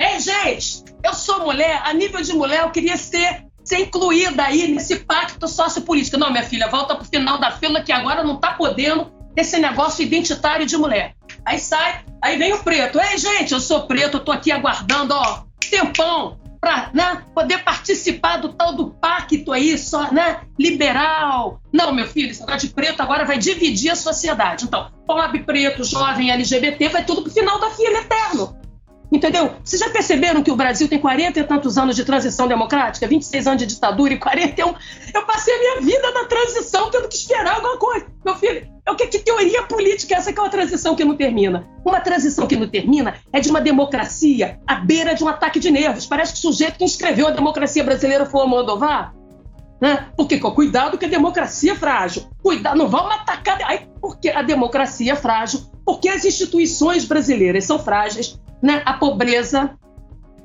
[0.00, 4.68] Ei, gente, eu sou mulher, a nível de mulher, eu queria ser, ser incluída aí
[4.68, 6.18] nesse pacto sociopolítico.
[6.18, 10.04] Não, minha filha, volta pro final da fila que agora não tá podendo esse negócio
[10.04, 11.14] identitário de mulher.
[11.44, 13.00] Aí sai, aí vem o preto.
[13.00, 18.38] Ei, gente, eu sou preto, eu tô aqui aguardando, ó, tempão para né, poder participar
[18.38, 21.60] do tal do pacto aí, só, né, liberal.
[21.70, 24.64] Não, meu filho, esse negócio de preto agora vai dividir a sociedade.
[24.64, 28.56] Então, pobre, preto, jovem, LGBT, vai tudo pro final da fila eterno.
[29.12, 29.54] Entendeu?
[29.62, 33.46] Vocês já perceberam que o Brasil tem 40 e tantos anos de transição democrática, 26
[33.46, 34.74] anos de ditadura e 41?
[35.14, 38.06] Eu passei a minha vida na transição tendo que esperar alguma coisa.
[38.24, 41.04] Meu filho, é o que, que teoria política é essa que é uma transição que
[41.04, 41.66] não termina?
[41.84, 45.70] Uma transição que não termina é de uma democracia à beira de um ataque de
[45.70, 46.06] nervos.
[46.06, 49.14] Parece que o sujeito que escreveu a democracia brasileira foi o Almodóvar.
[49.80, 50.08] Né?
[50.16, 52.24] Porque, cuidado que a democracia é frágil.
[52.42, 53.58] Cuidado, não vamos atacar.
[54.00, 58.80] Porque a democracia é frágil, porque as instituições brasileiras são frágeis, né?
[58.86, 59.78] a pobreza,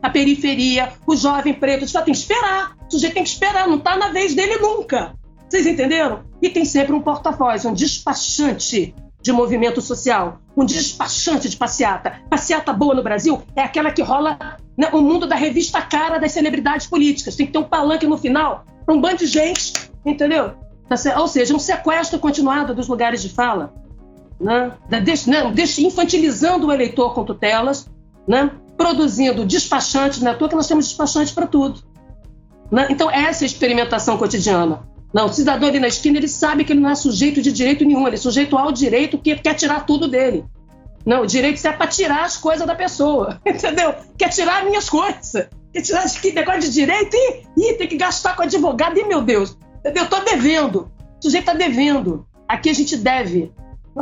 [0.02, 1.88] a periferia, o jovem preto.
[1.88, 2.76] Só tem que esperar.
[2.86, 5.14] O sujeito tem que esperar, não está na vez dele nunca.
[5.48, 6.24] Vocês entenderam?
[6.42, 12.22] E tem sempre um porta-voz, um despachante de movimento social, um despachante de passeata.
[12.30, 14.38] Passeata boa no Brasil é aquela que rola
[14.78, 17.36] né, o mundo da revista cara das celebridades políticas.
[17.38, 19.74] Tem que ter um palanque no final para um bando de gente,
[20.06, 20.54] entendeu?
[20.90, 23.74] Tá Ou seja, um sequestro continuado dos lugares de fala.
[24.40, 24.72] Né?
[25.54, 27.90] Deixa, infantilizando o eleitor com tutelas,
[28.30, 28.52] né?
[28.78, 31.82] produzindo despachantes, não é toa que nós temos despachantes para tudo.
[32.72, 32.88] Né?
[32.90, 34.88] Então, essa é a experimentação cotidiana.
[35.12, 37.84] Não, o cidadão ali na esquina, ele sabe que ele não é sujeito de direito
[37.84, 40.46] nenhum, ele é sujeito ao direito que quer tirar tudo dele.
[41.04, 43.96] Não, o direito é para tirar as coisas da pessoa, entendeu?
[44.16, 45.48] Quer tirar minhas coisas.
[45.74, 47.18] Quer tirar que negócio de direito
[47.58, 48.98] e, tem que gastar com advogado.
[48.98, 50.04] E, meu Deus, entendeu?
[50.04, 50.92] Eu tô devendo.
[51.20, 52.28] O sujeito tá devendo.
[52.48, 53.52] Aqui a gente deve.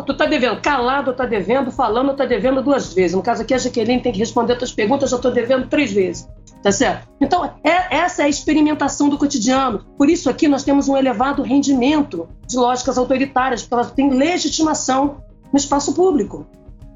[0.05, 0.61] Tu tá devendo.
[0.61, 3.15] Calado tá devendo, falando tá devendo duas vezes.
[3.15, 6.27] No caso aqui, a Jaqueline tem que responder outras perguntas, eu tô devendo três vezes.
[6.61, 7.07] Tá certo?
[7.21, 9.85] Então, é, essa é a experimentação do cotidiano.
[9.97, 15.17] Por isso, aqui nós temos um elevado rendimento de lógicas autoritárias, porque elas têm legitimação
[15.51, 16.45] no espaço público.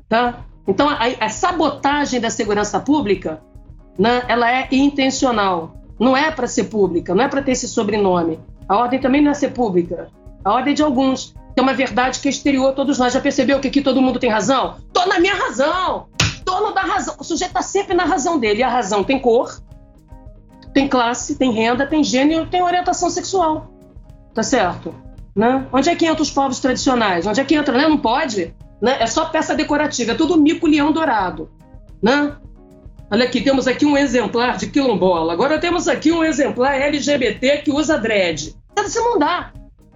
[0.10, 0.46] Tá?
[0.68, 3.42] Então, a, a sabotagem da segurança pública
[3.98, 5.76] né, ela é intencional.
[6.00, 8.40] Não é para ser pública, não é para ter esse sobrenome.
[8.68, 10.08] A ordem também não é ser pública.
[10.44, 11.36] A ordem é de alguns.
[11.62, 13.14] Tem uma verdade que é exterior a todos nós.
[13.14, 14.78] Já percebeu que aqui todo mundo tem razão?
[14.92, 16.08] Tô na minha razão!
[16.44, 17.16] Dono da razão.
[17.20, 18.62] O sujeito está sempre na razão dele.
[18.62, 19.62] E a razão tem cor,
[20.74, 23.72] tem classe, tem renda, tem gênero, tem orientação sexual.
[24.34, 24.96] Tá certo?
[25.36, 25.68] Né?
[25.72, 27.28] Onde é que entra os povos tradicionais?
[27.28, 27.78] Onde é que entra?
[27.78, 27.88] Né?
[27.88, 28.56] Não pode.
[28.82, 28.98] Né?
[29.00, 31.48] É só peça decorativa, é tudo mico-leão dourado.
[32.02, 32.36] Né?
[33.12, 35.32] Olha aqui, temos aqui um exemplar de quilombola.
[35.32, 38.56] Agora temos aqui um exemplar LGBT que usa dread.
[38.84, 39.52] Isso não dá.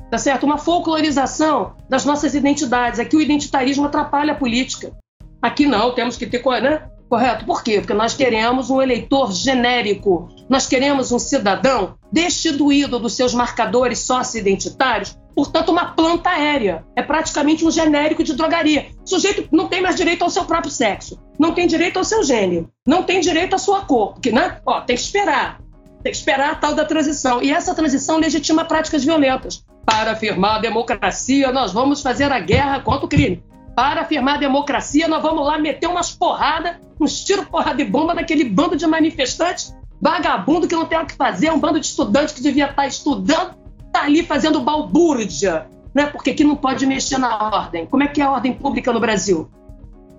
[0.09, 0.43] Tá certo?
[0.43, 2.99] Uma folclorização das nossas identidades.
[2.99, 4.93] Aqui o identitarismo atrapalha a política.
[5.41, 6.87] Aqui não, temos que ter, né?
[7.09, 7.45] Correto?
[7.45, 7.79] Por quê?
[7.79, 10.27] Porque nós queremos um eleitor genérico.
[10.49, 16.83] Nós queremos um cidadão destituído dos seus marcadores sócio-identitários, portanto, uma planta aérea.
[16.95, 18.87] É praticamente um genérico de drogaria.
[19.03, 22.23] O sujeito não tem mais direito ao seu próprio sexo, não tem direito ao seu
[22.23, 24.59] gênero, não tem direito à sua cor, porque, né?
[24.65, 25.59] Ó, tem que esperar.
[26.01, 27.41] Tem que esperar a tal da transição.
[27.41, 29.64] E essa transição legitima práticas violentas.
[29.85, 33.43] Para afirmar a democracia, nós vamos fazer a guerra contra o crime
[33.75, 38.13] para afirmar a democracia, nós vamos lá meter umas porradas, uns tiros porrada de bomba
[38.13, 42.33] naquele bando de manifestantes vagabundo que não tem o que fazer, um bando de estudantes
[42.33, 43.55] que devia estar estudando,
[43.87, 46.05] está ali fazendo balbúrdia, né?
[46.07, 47.85] porque aqui não pode mexer na ordem.
[47.85, 49.49] Como é que é a ordem pública no Brasil?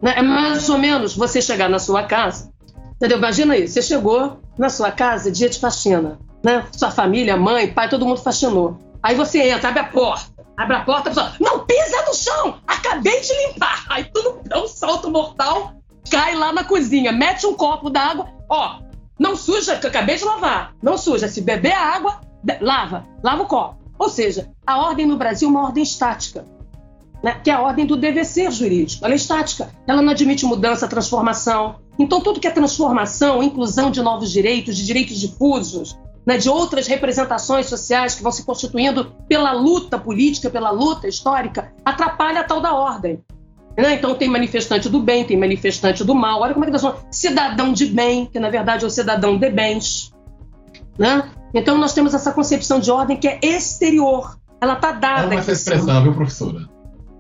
[0.01, 0.15] Né?
[0.17, 2.53] É mais ou menos você chegar na sua casa,
[2.97, 3.19] entendeu?
[3.19, 6.65] Imagina isso, você chegou na sua casa, dia de faxina, né?
[6.73, 8.79] Sua família, mãe, pai, todo mundo faxinou.
[9.03, 12.61] Aí você entra, abre a porta, abre a porta, a pessoa, não pisa no chão,
[12.67, 13.85] acabei de limpar.
[13.89, 15.75] Aí tudo dá um salto mortal,
[16.11, 18.81] cai lá na cozinha, mete um copo d'água, ó,
[19.19, 21.29] não suja, que eu acabei de lavar, não suja.
[21.29, 22.21] Se beber a água,
[22.61, 23.77] lava, lava o copo.
[23.99, 26.45] Ou seja, a ordem no Brasil é uma ordem estática,
[27.23, 27.41] né?
[27.43, 29.05] que é a ordem do dever ser jurídico.
[29.05, 31.77] Ela é estática, ela não admite mudança, transformação.
[31.99, 36.89] Então, tudo que é transformação, inclusão de novos direitos, de direitos difusos, né, de outras
[36.89, 42.61] representações sociais que vão se constituindo pela luta política, pela luta histórica, atrapalha a tal
[42.61, 43.23] da ordem.
[43.79, 43.95] Né?
[43.95, 46.41] Então tem manifestante do bem, tem manifestante do mal.
[46.41, 46.97] Olha como é que nós.
[47.11, 50.13] Cidadão de bem, que na verdade é o cidadão de bens.
[50.99, 51.31] Né?
[51.55, 54.37] Então nós temos essa concepção de ordem que é exterior.
[54.61, 55.27] Ela está dada.
[55.27, 56.69] Ama essa expressão, viu, professora?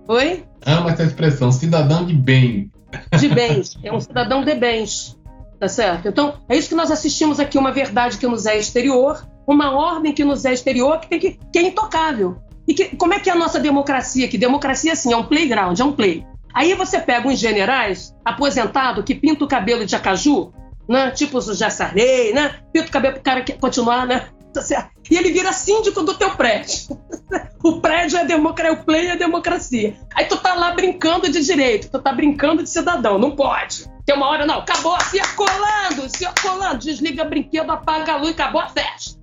[0.08, 0.44] Oi?
[0.64, 2.70] Ama essa expressão, cidadão de bem.
[3.18, 3.78] De bens.
[3.84, 5.16] É um cidadão de bens.
[5.58, 6.08] Tá certo?
[6.08, 10.12] Então, é isso que nós assistimos aqui, uma verdade que nos é exterior, uma ordem
[10.12, 12.36] que nos é exterior, que, tem que, que é intocável.
[12.68, 14.28] E que, como é que é a nossa democracia?
[14.28, 16.26] Que democracia, assim, é um playground, é um play.
[16.52, 20.52] Aí você pega uns generais aposentado que pinta o cabelo de acaju,
[20.88, 21.10] né?
[21.10, 22.56] tipo o Jassarei, né?
[22.72, 24.28] pinta o cabelo para o cara continuar, né?
[24.52, 26.98] Tá e ele vira síndico do teu prédio.
[27.62, 29.96] o prédio é democracia, o play é democracia.
[30.14, 33.84] Aí tu tá lá brincando de direito, tu tá brincando de cidadão, não pode.
[34.06, 39.18] Tem uma hora, não, acabou, circulando, circulando, desliga brinquedo, apaga a luz, acabou a festa.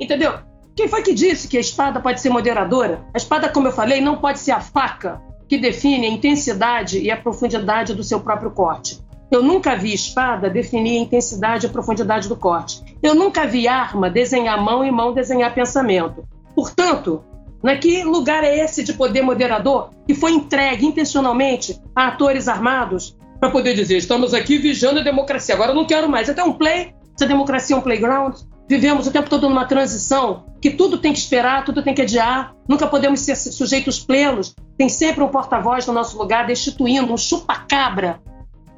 [0.00, 0.40] Entendeu?
[0.74, 3.06] Quem foi que disse que a espada pode ser moderadora?
[3.14, 7.08] A espada, como eu falei, não pode ser a faca que define a intensidade e
[7.08, 9.00] a profundidade do seu próprio corte.
[9.30, 12.82] Eu nunca vi espada definir a intensidade e a profundidade do corte.
[13.00, 16.24] Eu nunca vi arma desenhar mão e mão desenhar pensamento.
[16.54, 17.24] Portanto,
[17.62, 23.16] né, que lugar é esse de poder moderador que foi entregue intencionalmente a atores armados
[23.40, 25.54] para poder dizer estamos aqui vigiando a democracia.
[25.54, 26.28] Agora eu não quero mais.
[26.28, 28.34] Até um play, se a democracia é um playground.
[28.68, 32.54] Vivemos o tempo todo numa transição que tudo tem que esperar, tudo tem que adiar.
[32.68, 34.54] Nunca podemos ser sujeitos plenos.
[34.76, 38.20] Tem sempre um porta-voz no nosso lugar, destituindo um chupa-cabra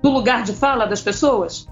[0.03, 1.67] do lugar de fala das pessoas?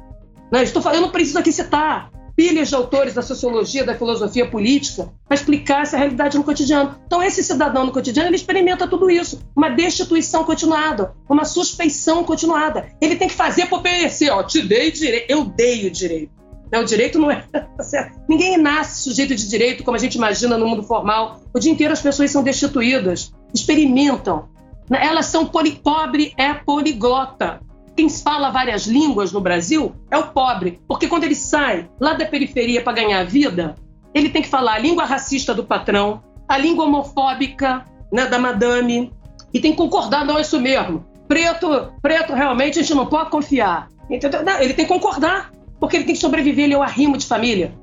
[0.51, 4.47] Não, estou falando, eu não preciso aqui citar pilhas de autores da sociologia, da filosofia
[4.47, 6.95] política, para explicar essa realidade no cotidiano.
[7.07, 9.41] Então, esse cidadão no cotidiano, ele experimenta tudo isso.
[9.57, 12.89] Uma destituição continuada, uma suspeição continuada.
[13.01, 14.31] Ele tem que fazer para obedecer.
[14.31, 16.37] Ó, te dei direito, eu dei o direito.
[16.73, 17.45] O direito não é.
[18.29, 21.41] Ninguém nasce sujeito de direito, como a gente imagina no mundo formal.
[21.55, 24.49] O dia inteiro as pessoas são destituídas, experimentam.
[24.91, 25.73] Elas são poli...
[25.73, 27.61] pobre, é poliglota
[27.97, 32.27] quem fala várias línguas no Brasil é o pobre, porque quando ele sai lá da
[32.27, 33.75] periferia para ganhar vida,
[34.15, 39.13] ele tem que falar a língua racista do patrão, a língua homofóbica né, da madame,
[39.53, 41.07] e tem que concordar, não é isso mesmo.
[41.27, 43.89] Preto, preto realmente a gente não pode confiar.
[44.11, 44.45] Entendeu?
[44.45, 47.27] Não, ele tem que concordar, porque ele tem que sobreviver, ele é o arrimo de
[47.27, 47.75] família.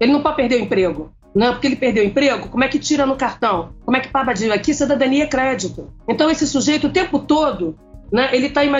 [0.00, 1.12] Ele não pode perder o emprego.
[1.34, 3.74] Não, porque ele perdeu o emprego, como é que tira no cartão?
[3.84, 4.58] Como é que paga dinheiro?
[4.58, 5.92] Aqui cidadania é crédito.
[6.08, 7.78] Então esse sujeito o tempo todo
[8.12, 8.30] né?
[8.32, 8.72] Ele, tá ele,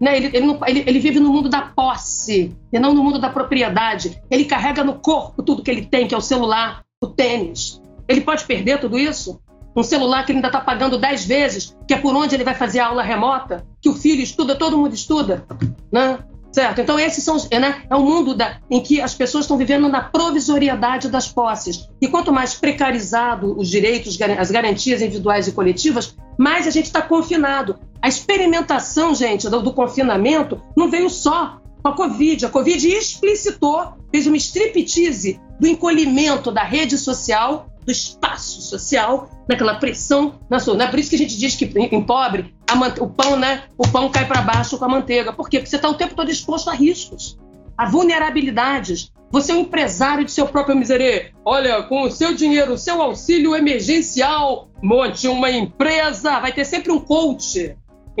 [0.00, 0.16] né?
[0.16, 3.30] ele, ele, não, ele, ele, vive no mundo da posse e não no mundo da
[3.30, 4.20] propriedade.
[4.30, 7.80] Ele carrega no corpo tudo que ele tem, que é o celular, o tênis.
[8.06, 9.40] Ele pode perder tudo isso?
[9.76, 12.54] Um celular que ele ainda está pagando dez vezes, que é por onde ele vai
[12.54, 15.46] fazer a aula remota, que o filho estuda, todo mundo estuda.
[15.92, 16.18] Né?
[16.50, 16.80] Certo?
[16.80, 20.00] Então, esses são, né, é um mundo da, em que as pessoas estão vivendo na
[20.00, 21.88] provisoriedade das posses.
[22.00, 27.02] E quanto mais precarizado os direitos, as garantias individuais e coletivas, mais a gente está
[27.02, 27.78] confinado.
[28.00, 32.46] A experimentação, gente, do, do, confinamento não veio só com a Covid.
[32.46, 39.74] A Covid explicitou, fez uma striptease do encolhimento da rede social, do espaço social, naquela
[39.74, 40.74] pressão na sua.
[40.74, 42.54] Não é por isso que a gente diz que em pobre
[43.00, 43.64] o pão, né?
[43.76, 45.32] O pão cai para baixo com a manteiga.
[45.32, 45.58] Por quê?
[45.58, 47.38] Porque você está o tempo todo exposto a riscos,
[47.76, 49.12] a vulnerabilidades.
[49.30, 51.32] Você é um empresário de seu próprio miserê.
[51.44, 56.40] Olha, com o seu dinheiro, o seu auxílio emergencial, monte uma empresa.
[56.40, 57.76] Vai ter sempre um coach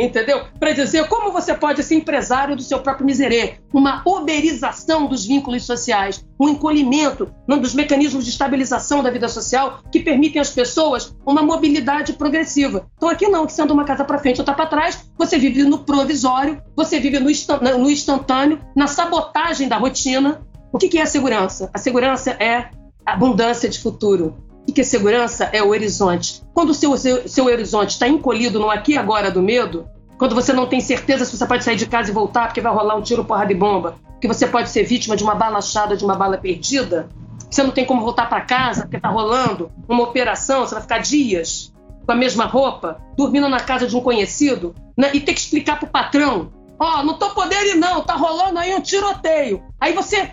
[0.06, 0.44] entendeu?
[0.58, 5.64] Para dizer como você pode ser empresário do seu próprio miserê, uma uberização dos vínculos
[5.64, 11.42] sociais, um encolhimento dos mecanismos de estabilização da vida social que permitem às pessoas uma
[11.42, 12.86] mobilidade progressiva.
[12.96, 15.64] Então aqui não, que sendo uma casa para frente ou tá para trás, você vive
[15.64, 20.40] no provisório, você vive no instantâneo, na sabotagem da rotina.
[20.72, 21.70] O que é a segurança?
[21.74, 22.70] A segurança é
[23.04, 26.42] abundância de futuro que segurança é o horizonte.
[26.52, 30.34] Quando o seu, seu, seu horizonte está encolhido no aqui e agora do medo, quando
[30.34, 32.96] você não tem certeza se você pode sair de casa e voltar porque vai rolar
[32.96, 36.04] um tiro, porra de bomba, que você pode ser vítima de uma bala achada, de
[36.04, 37.08] uma bala perdida,
[37.50, 40.98] você não tem como voltar para casa porque está rolando uma operação, você vai ficar
[40.98, 41.72] dias
[42.04, 45.78] com a mesma roupa, dormindo na casa de um conhecido, né, e ter que explicar
[45.78, 49.62] pro patrão, ó, oh, não tô podendo ir não, tá rolando aí um tiroteio.
[49.80, 50.32] Aí você,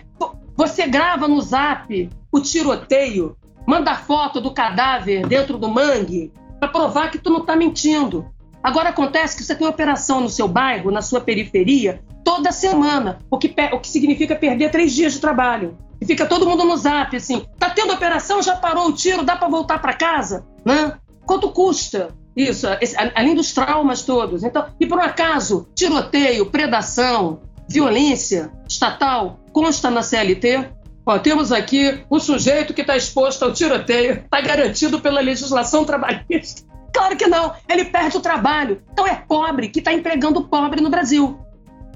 [0.56, 7.10] você grava no zap o tiroteio manda foto do cadáver dentro do mangue para provar
[7.10, 8.26] que tu não está mentindo.
[8.62, 13.38] Agora acontece que você tem operação no seu bairro, na sua periferia, toda semana, o
[13.38, 15.76] que, o que significa perder três dias de trabalho.
[16.00, 19.36] E fica todo mundo no zap assim: tá tendo operação, já parou o tiro, dá
[19.36, 20.46] para voltar para casa?
[20.64, 20.92] Né?
[21.24, 22.08] Quanto custa?
[22.36, 22.66] Isso,
[23.14, 24.44] além dos traumas todos.
[24.44, 30.68] Então, e por um acaso, tiroteio, predação, violência estatal consta na CLT?
[31.06, 36.66] Ó, temos aqui um sujeito que está exposto ao tiroteio, está garantido pela legislação trabalhista.
[36.92, 38.82] Claro que não, ele perde o trabalho.
[38.92, 41.38] Então é pobre que está empregando pobre no Brasil.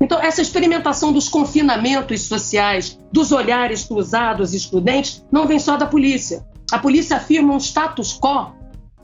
[0.00, 6.46] Então, essa experimentação dos confinamentos sociais, dos olhares cruzados excludentes, não vem só da polícia.
[6.72, 8.54] A polícia afirma um status quo,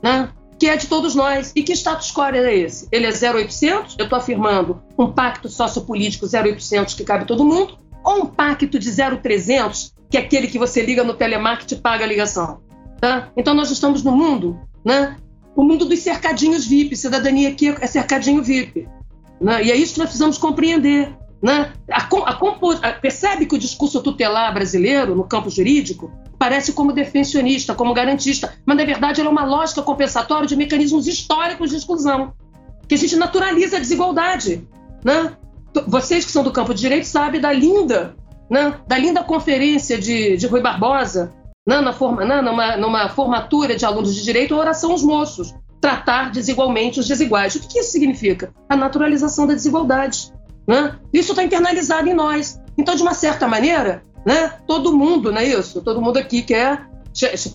[0.01, 1.51] né, que é de todos nós.
[1.55, 2.87] E que status quo é esse?
[2.91, 8.23] Ele é 0800, eu estou afirmando um pacto sociopolítico 0800 que cabe todo mundo, ou
[8.23, 12.07] um pacto de 0300 que é aquele que você liga no telemarketing e paga a
[12.07, 12.61] ligação.
[12.99, 13.29] Tá?
[13.35, 15.17] Então nós estamos no mundo, né?
[15.55, 18.87] O mundo dos cercadinhos VIP, cidadania aqui é cercadinho VIP.
[19.41, 19.65] Né?
[19.65, 21.15] E é isso que nós precisamos compreender.
[21.41, 21.73] Né?
[21.91, 27.73] A, a, a, percebe que o discurso tutelar brasileiro, no campo jurídico, parece como defensionista,
[27.73, 32.33] como garantista, mas na verdade ele é uma lógica compensatória de mecanismos históricos de exclusão,
[32.87, 34.67] que a gente naturaliza a desigualdade.
[35.03, 35.35] Né?
[35.85, 38.15] Vocês que são do campo de direito sabem da linda
[38.49, 41.33] né, da linda conferência de, de Rui Barbosa,
[41.67, 45.53] né, na forma, né, numa, numa formatura de alunos de direito, a oração aos moços,
[45.81, 47.55] tratar desigualmente os desiguais.
[47.55, 48.53] O que isso significa?
[48.69, 50.31] A naturalização da desigualdade.
[50.65, 50.97] Né?
[51.13, 52.59] Isso está internalizado em nós.
[52.77, 55.81] Então, de uma certa maneira, né, todo mundo, não é isso?
[55.81, 56.87] Todo mundo aqui quer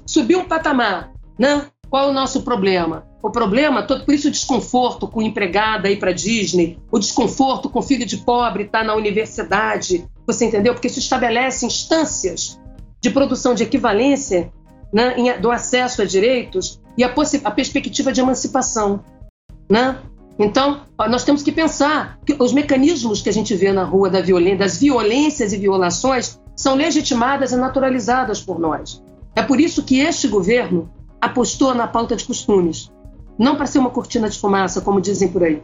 [0.06, 1.10] subir um patamar.
[1.38, 1.62] Né?
[1.92, 3.04] Qual é o nosso problema?
[3.22, 7.82] O problema, todo, por isso o desconforto com empregada ir para Disney, o desconforto com
[7.82, 10.72] filho de pobre estar tá na universidade, você entendeu?
[10.72, 12.58] Porque isso estabelece instâncias
[12.98, 14.50] de produção de equivalência
[14.90, 17.12] né, em, do acesso a direitos e a,
[17.44, 19.04] a perspectiva de emancipação.
[19.70, 19.98] Né?
[20.38, 20.80] Então,
[21.10, 24.56] nós temos que pensar que os mecanismos que a gente vê na rua da violência,
[24.56, 29.02] das violências e violações são legitimadas e naturalizadas por nós.
[29.36, 30.90] É por isso que este governo
[31.22, 32.90] apostou na pauta de costumes.
[33.38, 35.62] Não para ser uma cortina de fumaça, como dizem por aí.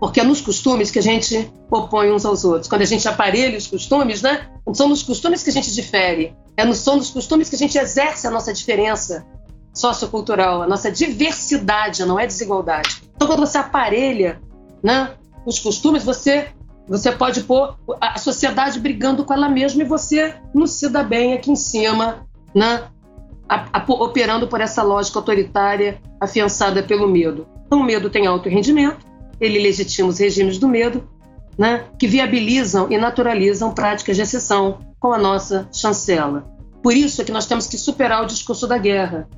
[0.00, 2.66] Porque é nos costumes que a gente opõe uns aos outros.
[2.66, 4.48] Quando a gente aparelha os costumes, né?
[4.72, 6.34] São nos costumes que a gente difere.
[6.56, 9.26] É no, são nos costumes que a gente exerce a nossa diferença
[9.74, 13.02] sociocultural, a nossa diversidade, não é desigualdade.
[13.14, 14.40] Então, quando você aparelha
[14.82, 15.14] né,
[15.44, 16.48] os costumes, você,
[16.88, 21.34] você pode pôr a sociedade brigando com ela mesma e você não se dá bem
[21.34, 22.84] aqui em cima, né,
[23.50, 27.48] a, a, operando por essa lógica autoritária afiançada pelo medo.
[27.66, 29.04] Então, o medo tem alto rendimento,
[29.40, 31.08] ele legitima os regimes do medo,
[31.58, 36.44] né, que viabilizam e naturalizam práticas de exceção, com a nossa chancela.
[36.82, 39.28] Por isso é que nós temos que superar o discurso da guerra.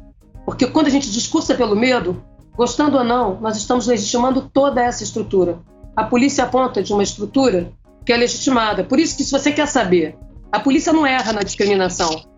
[0.45, 2.23] Porque quando a gente discursa pelo medo,
[2.55, 5.61] gostando ou não, nós estamos legitimando toda essa estrutura.
[5.97, 7.73] A polícia aponta de uma estrutura
[8.05, 8.85] que é legitimada.
[8.85, 10.17] Por isso que se você quer saber,
[10.51, 12.32] a polícia não erra na discriminação.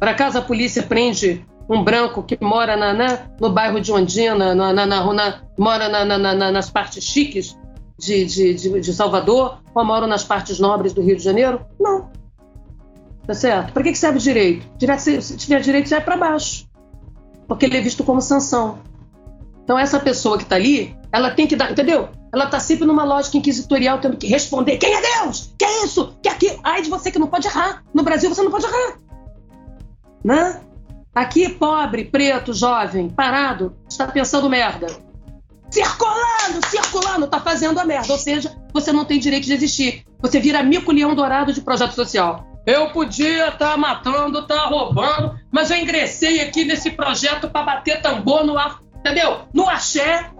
[0.00, 4.54] Por acaso a polícia prende um branco que mora na, na no bairro de Ondina,
[4.54, 5.88] na, na, na mora
[6.50, 7.56] nas partes chiques
[7.98, 11.60] de, de, de, de, Salvador, ou mora nas partes nobres do Rio de Janeiro?
[11.78, 12.10] Não.
[13.26, 13.74] Tá certo?
[13.74, 14.66] Para que serve o direito?
[14.78, 16.66] direito se tiver direito, já é para baixo.
[17.46, 18.78] Porque ele é visto como sanção.
[19.62, 22.08] Então, essa pessoa que está ali, ela tem que dar, entendeu?
[22.32, 25.52] Ela está sempre numa lógica inquisitorial, tendo que responder: quem é Deus?
[25.58, 26.16] Que é isso?
[26.22, 26.58] Que é aquilo?
[26.64, 27.84] Ai de você que não pode errar.
[27.92, 28.98] No Brasil, você não pode errar.
[30.24, 30.60] Né?
[31.14, 34.86] Aqui, pobre, preto, jovem, parado, está pensando merda.
[35.70, 38.12] Circulando, circulando, está fazendo a merda.
[38.12, 40.04] Ou seja, você não tem direito de existir.
[40.20, 42.46] Você vira mico-leão dourado de projeto social.
[42.66, 47.64] Eu podia estar tá matando, estar tá roubando, mas eu ingressei aqui nesse projeto para
[47.64, 49.42] bater tambor no ar, entendeu?
[49.52, 50.30] No axé,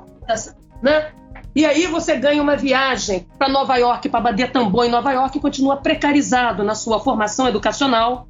[0.83, 1.13] né?
[1.55, 5.37] E aí você ganha uma viagem para Nova York para bater tambor em Nova York
[5.37, 8.29] e continua precarizado na sua formação educacional,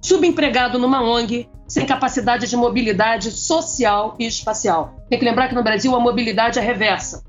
[0.00, 4.96] subempregado numa ONG, sem capacidade de mobilidade social e espacial.
[5.08, 7.22] Tem que lembrar que no Brasil a mobilidade é reversa.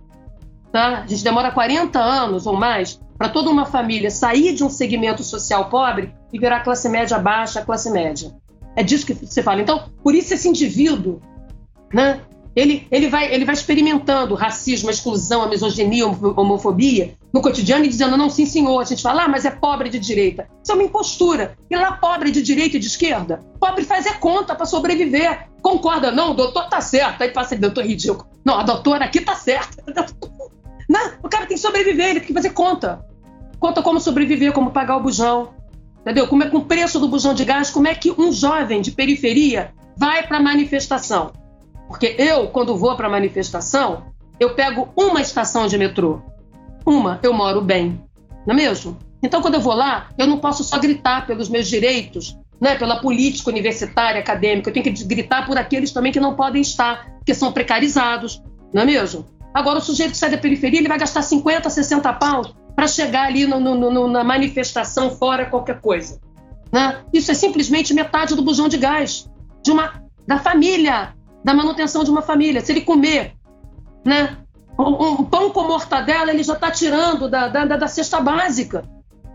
[0.72, 1.02] Tá?
[1.04, 5.24] A gente demora 40 anos ou mais para toda uma família sair de um segmento
[5.24, 8.34] social pobre e virar classe média baixa, classe média.
[8.76, 9.62] É disso que você fala.
[9.62, 11.22] Então, por isso esse indivíduo,
[11.94, 12.22] né,
[12.56, 17.88] ele, ele, vai, ele vai experimentando racismo, a exclusão, a misoginia, homofobia no cotidiano e
[17.88, 18.80] dizendo, não, sim, senhor.
[18.80, 20.48] A gente fala, ah, mas é pobre de direita.
[20.62, 21.58] Isso é uma impostura.
[21.70, 23.40] E lá, pobre de direita e de esquerda?
[23.60, 25.48] Pobre faz é conta para sobreviver.
[25.62, 26.12] Concorda?
[26.12, 27.22] Não, o doutor tá certo.
[27.22, 28.28] Aí passa ele, doutor ridículo.
[28.44, 29.84] Não, a doutora aqui tá certa.
[30.90, 33.06] Não, o cara tem que sobreviver, ele tem que fazer conta.
[33.60, 35.54] Conta como sobreviver, como pagar o bujão.
[36.02, 36.28] Entendeu?
[36.28, 38.92] Como é com o preço do bujão de gás, como é que um jovem de
[38.92, 41.32] periferia vai para manifestação?
[41.92, 44.06] Porque eu, quando vou para manifestação,
[44.40, 46.22] eu pego uma estação de metrô.
[46.86, 48.02] Uma, eu moro bem.
[48.48, 48.98] Não é mesmo?
[49.22, 53.02] Então, quando eu vou lá, eu não posso só gritar pelos meus direitos, né, pela
[53.02, 54.70] política universitária, acadêmica.
[54.70, 58.42] Eu tenho que gritar por aqueles também que não podem estar, que são precarizados.
[58.74, 59.26] Não é mesmo?
[59.54, 63.28] Agora, o sujeito que sai da periferia, ele vai gastar 50, 60 paus para chegar
[63.28, 66.22] ali no, no, no, na manifestação fora qualquer coisa.
[66.72, 67.02] Né?
[67.12, 69.30] Isso é simplesmente metade do bujão de gás
[69.62, 71.14] de uma, da família
[71.44, 72.62] da manutenção de uma família.
[72.62, 73.34] Se ele comer
[74.06, 74.38] né,
[74.78, 78.84] um, pão com mortadela, ele já está tirando da, da, da, cesta básica.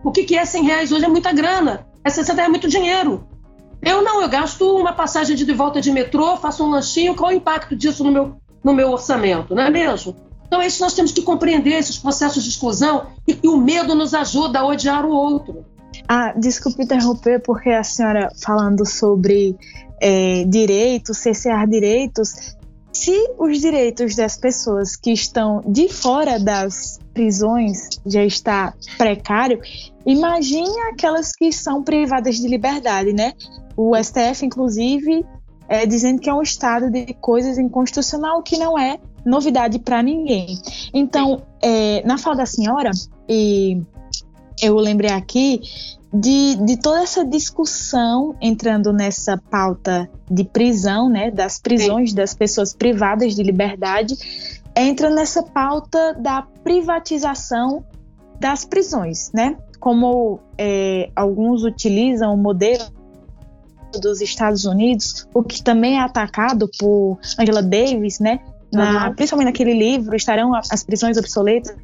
[0.05, 1.87] O que, que é 100 reais hoje é muita grana.
[2.05, 3.27] É 60 é muito dinheiro.
[3.83, 7.35] Eu não, eu gasto uma passagem de volta de metrô, faço um lanchinho, qual o
[7.35, 10.17] impacto disso no meu, no meu orçamento, não é mesmo?
[10.47, 13.95] Então é isso nós temos que compreender, esses processos de exclusão, e, e o medo
[13.95, 15.65] nos ajuda a odiar o outro.
[16.09, 19.57] Ah, desculpe interromper, porque a senhora falando sobre
[20.01, 22.57] é, direitos, cercear direitos,
[22.93, 29.61] se os direitos das pessoas que estão de fora das prisões já está precário,
[30.07, 33.35] imagine aquelas que são privadas de liberdade, né?
[33.77, 35.27] O STF, inclusive,
[35.69, 40.59] é, dizendo que é um estado de coisas inconstitucional, que não é novidade para ninguém.
[40.95, 42.91] Então, é, na fala da senhora,
[43.29, 43.83] e
[44.61, 45.61] eu lembrei aqui
[46.13, 52.17] de, de toda essa discussão entrando nessa pauta de prisão, né, das prisões Sim.
[52.17, 54.17] das pessoas privadas de liberdade,
[54.75, 57.85] entra nessa pauta da privatização
[58.39, 59.57] das prisões, né?
[59.81, 62.85] Como é, alguns utilizam o modelo
[64.01, 68.41] dos Estados Unidos, o que também é atacado por Angela Davis, né?
[68.73, 69.15] Na, uhum.
[69.15, 71.75] Principalmente naquele livro, estarão as prisões obsoletas.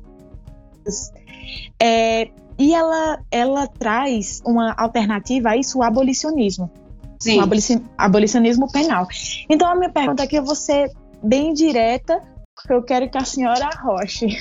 [1.80, 6.70] É, e ela, ela traz uma alternativa a isso, o abolicionismo.
[7.18, 7.40] Sim.
[7.40, 9.06] O abolicionismo penal.
[9.48, 10.90] Então, a minha pergunta aqui é você
[11.22, 12.20] bem direta,
[12.54, 14.26] porque eu quero que a senhora arroche.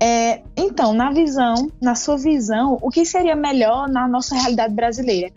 [0.00, 5.32] É, então, na visão, na sua visão, o que seria melhor na nossa realidade brasileira?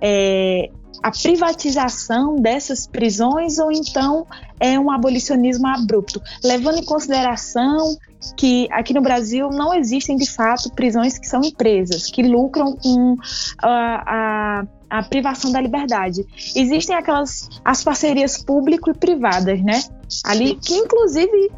[0.00, 0.68] É,
[1.02, 4.26] a privatização dessas prisões ou então
[4.58, 7.96] é um abolicionismo abrupto, levando em consideração
[8.36, 13.16] que aqui no Brasil não existem de fato prisões que são empresas, que lucram com
[13.62, 16.26] a, a, a privação da liberdade.
[16.54, 19.82] Existem aquelas as parcerias público e privadas, né?
[20.24, 21.50] Ali que inclusive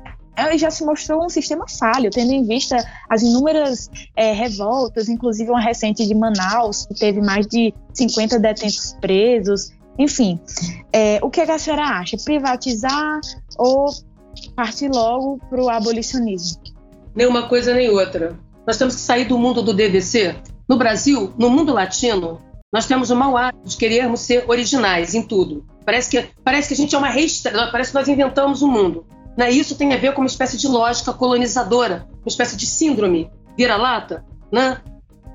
[0.59, 2.77] já se mostrou um sistema falho, tendo em vista
[3.09, 8.97] as inúmeras é, revoltas, inclusive uma recente de Manaus, que teve mais de 50 detentos
[9.01, 9.71] presos.
[9.99, 10.41] Enfim,
[10.93, 12.17] é, o que a senhora acha?
[12.17, 13.21] Privatizar
[13.59, 13.93] ou
[14.57, 16.63] partir logo para o abolicionismo?
[17.15, 18.39] Nem uma coisa nem outra.
[18.67, 20.37] Nós temos que sair do mundo do DVC.
[20.69, 22.41] No Brasil, no mundo latino,
[22.73, 25.67] nós temos o mau hábito de querermos ser originais em tudo.
[25.85, 27.71] Parece que, parece que a gente é uma reestra...
[27.71, 29.05] parece que nós inventamos o mundo.
[29.37, 29.51] Né?
[29.51, 34.25] Isso tem a ver com uma espécie de lógica colonizadora, uma espécie de síndrome vira-lata,
[34.51, 34.81] né?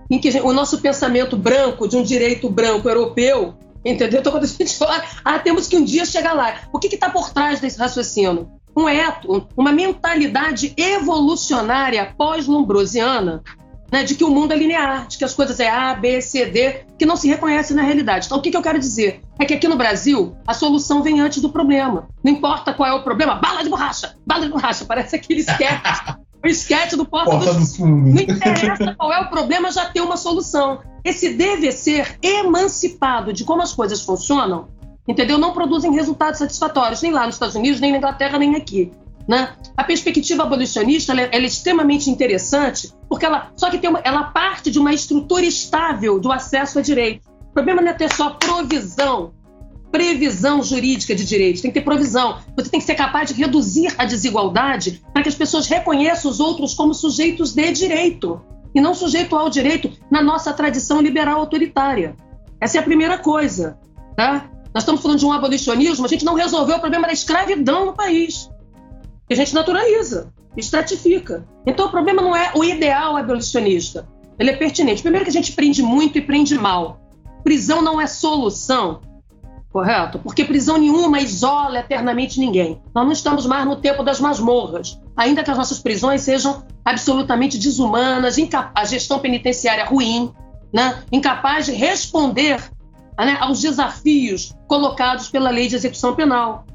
[0.09, 4.19] em que o nosso pensamento branco, de um direito branco europeu, entendeu?
[4.19, 6.61] Então, quando a gente fala, ah, temos que um dia chegar lá.
[6.71, 8.49] O que está por trás desse raciocínio?
[8.75, 13.43] Um eto, uma mentalidade evolucionária pós-lombrosiana
[13.91, 16.45] né, de que o mundo é linear, de que as coisas é A, B, C,
[16.45, 18.25] D, que não se reconhece na realidade.
[18.25, 19.21] Então, o que, que eu quero dizer?
[19.39, 22.07] É que aqui no Brasil, a solução vem antes do problema.
[22.23, 26.17] Não importa qual é o problema, bala de borracha, bala de borracha, parece aquele sketch.
[26.43, 28.13] o sketch do Porta, Porta dos Fundos.
[28.13, 30.79] Não interessa qual é o problema, já tem uma solução.
[31.03, 34.67] Esse deve ser emancipado de como as coisas funcionam,
[35.07, 35.37] entendeu?
[35.37, 38.91] Não produzem resultados satisfatórios, nem lá nos Estados Unidos, nem na Inglaterra, nem aqui.
[39.27, 39.49] Né?
[39.75, 43.99] A perspectiva abolicionista ela é, ela é, extremamente interessante, porque ela só que tem uma,
[43.99, 47.27] ela parte de uma estrutura estável do acesso a direitos.
[47.49, 49.33] O problema não é ter só provisão,
[49.91, 52.39] previsão jurídica de direitos, tem que ter provisão.
[52.55, 56.39] Você tem que ser capaz de reduzir a desigualdade para que as pessoas reconheçam os
[56.39, 58.41] outros como sujeitos de direito
[58.73, 62.15] e não sujeito ao direito na nossa tradição liberal autoritária.
[62.61, 63.77] Essa é a primeira coisa.
[64.15, 64.49] Tá?
[64.73, 67.93] Nós estamos falando de um abolicionismo, a gente não resolveu o problema da escravidão no
[67.93, 68.49] país
[69.27, 71.45] que a gente naturaliza, estratifica.
[71.65, 74.07] Então o problema não é o ideal abolicionista,
[74.39, 75.01] ele é pertinente.
[75.01, 77.01] Primeiro que a gente prende muito e prende mal.
[77.43, 79.01] Prisão não é solução,
[79.71, 80.19] correto?
[80.19, 82.81] Porque prisão nenhuma isola eternamente ninguém.
[82.93, 87.57] Nós não estamos mais no tempo das masmorras, ainda que as nossas prisões sejam absolutamente
[87.57, 88.37] desumanas,
[88.75, 90.31] a gestão penitenciária ruim,
[90.71, 91.03] né?
[91.11, 92.61] incapaz de responder
[93.17, 96.65] né, aos desafios colocados pela lei de execução penal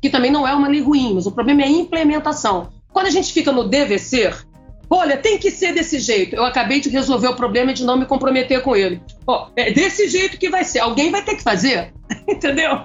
[0.00, 2.68] que também não é uma lei ruim, mas o problema é a implementação.
[2.92, 4.46] Quando a gente fica no deve ser,
[4.88, 6.36] olha, tem que ser desse jeito.
[6.36, 9.02] Eu acabei de resolver o problema de não me comprometer com ele.
[9.26, 10.80] Ó, é desse jeito que vai ser.
[10.80, 11.92] Alguém vai ter que fazer,
[12.28, 12.82] entendeu?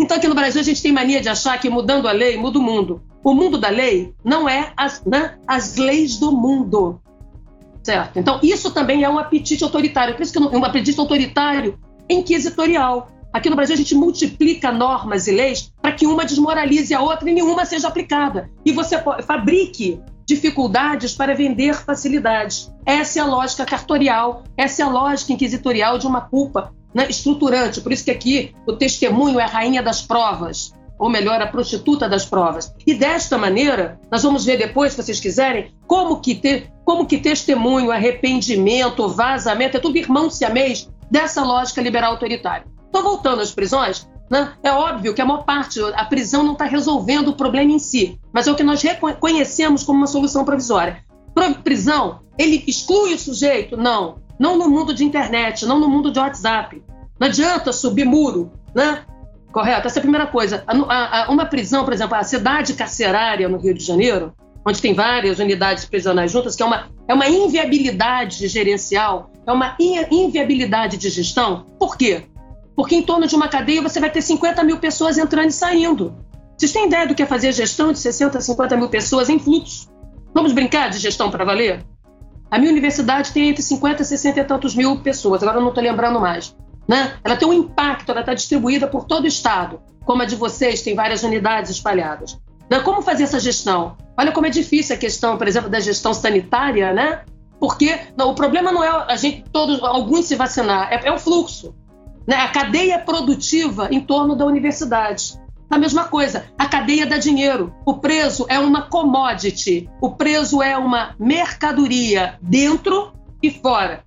[0.00, 2.58] Então aqui no Brasil a gente tem mania de achar que mudando a lei muda
[2.58, 3.02] o mundo.
[3.22, 7.00] O mundo da lei não é as, né, as leis do mundo.
[7.82, 8.18] Certo?
[8.18, 10.14] Então isso também é um apetite autoritário.
[10.14, 13.08] Por isso que um apetite autoritário inquisitorial.
[13.34, 17.28] Aqui no Brasil, a gente multiplica normas e leis para que uma desmoralize a outra
[17.28, 18.48] e nenhuma seja aplicada.
[18.64, 22.72] E você fabrique dificuldades para vender facilidades.
[22.86, 27.80] Essa é a lógica cartorial, essa é a lógica inquisitorial de uma culpa né, estruturante.
[27.80, 32.08] Por isso que aqui o testemunho é a rainha das provas, ou melhor, a prostituta
[32.08, 32.72] das provas.
[32.86, 37.18] E desta maneira, nós vamos ver depois, se vocês quiserem, como que, ter, como que
[37.18, 42.72] testemunho, arrependimento, vazamento, é tudo irmão siamês dessa lógica liberal autoritária.
[42.94, 46.64] Então, voltando às prisões, né, é óbvio que a maior parte, a prisão não está
[46.64, 50.98] resolvendo o problema em si, mas é o que nós reconhecemos como uma solução provisória.
[51.64, 53.76] Prisão, ele exclui o sujeito?
[53.76, 54.18] Não.
[54.38, 56.84] Não no mundo de internet, não no mundo de WhatsApp.
[57.18, 59.02] Não adianta subir muro, né?
[59.50, 59.88] Correto?
[59.88, 60.62] Essa é a primeira coisa.
[60.64, 64.32] A, a, uma prisão, por exemplo, a cidade carcerária no Rio de Janeiro,
[64.64, 69.76] onde tem várias unidades prisionais juntas, que é uma, é uma inviabilidade gerencial, é uma
[69.80, 71.66] inviabilidade de gestão.
[71.76, 72.28] Por quê?
[72.76, 76.14] Porque em torno de uma cadeia você vai ter 50 mil pessoas entrando e saindo.
[76.56, 79.88] Vocês têm ideia do que é fazer gestão de 60, 50 mil pessoas em fluxo?
[80.32, 81.84] Vamos brincar de gestão para valer?
[82.50, 85.70] A minha universidade tem entre 50 e 60 e tantos mil pessoas, agora eu não
[85.70, 86.54] estou lembrando mais.
[86.86, 87.14] Né?
[87.24, 90.82] Ela tem um impacto, ela está distribuída por todo o estado, como a de vocês,
[90.82, 92.38] tem várias unidades espalhadas.
[92.70, 92.80] Né?
[92.80, 93.96] Como fazer essa gestão?
[94.16, 97.22] Olha como é difícil a questão, por exemplo, da gestão sanitária, né?
[97.58, 101.18] Porque não, o problema não é a gente todos alguns se vacinar, é, é o
[101.18, 101.74] fluxo,
[102.26, 102.36] né?
[102.36, 105.38] A cadeia produtiva em torno da universidade.
[105.70, 107.74] A mesma coisa, a cadeia dá dinheiro.
[107.84, 109.88] O preso é uma commodity.
[110.00, 113.12] O preso é uma mercadoria dentro
[113.42, 114.04] e fora.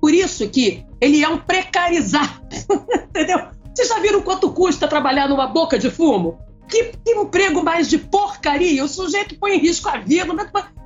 [0.00, 2.40] Por isso que ele é um precarizado.
[3.08, 3.48] Entendeu?
[3.74, 6.38] Vocês já viram quanto custa trabalhar numa boca de fumo?
[6.68, 8.84] Que, que, emprego mais de porcaria!
[8.84, 10.32] O sujeito põe em risco a vida.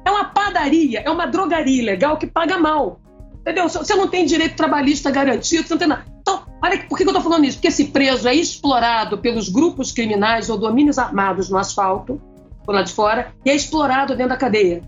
[0.04, 3.00] É uma padaria, é uma drogaria legal que paga mal.
[3.42, 3.68] Entendeu?
[3.68, 6.06] Você não tem direito trabalhista garantido, você não tem nada.
[6.20, 7.56] Então, olha, por que eu estou falando isso?
[7.56, 12.22] Porque esse preso é explorado pelos grupos criminais ou domínios armados no asfalto,
[12.64, 14.80] por lá de fora, e é explorado dentro da cadeia.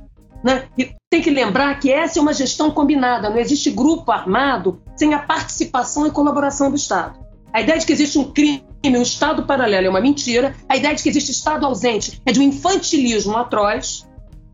[0.45, 0.69] Né?
[0.79, 5.15] E tem que lembrar que essa é uma gestão combinada, não existe grupo armado sem
[5.15, 7.19] a participação e colaboração do Estado.
[7.53, 10.55] A ideia de que existe um crime, um Estado paralelo é uma mentira.
[10.69, 14.07] A ideia de que existe Estado ausente é de um infantilismo atroz.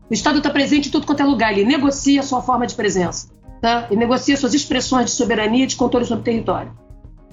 [0.09, 2.75] O Estado está presente em tudo quanto é lugar, ele negocia a sua forma de
[2.75, 3.29] presença.
[3.61, 3.87] Tá?
[3.89, 6.73] Ele negocia suas expressões de soberania e de controle sobre o território.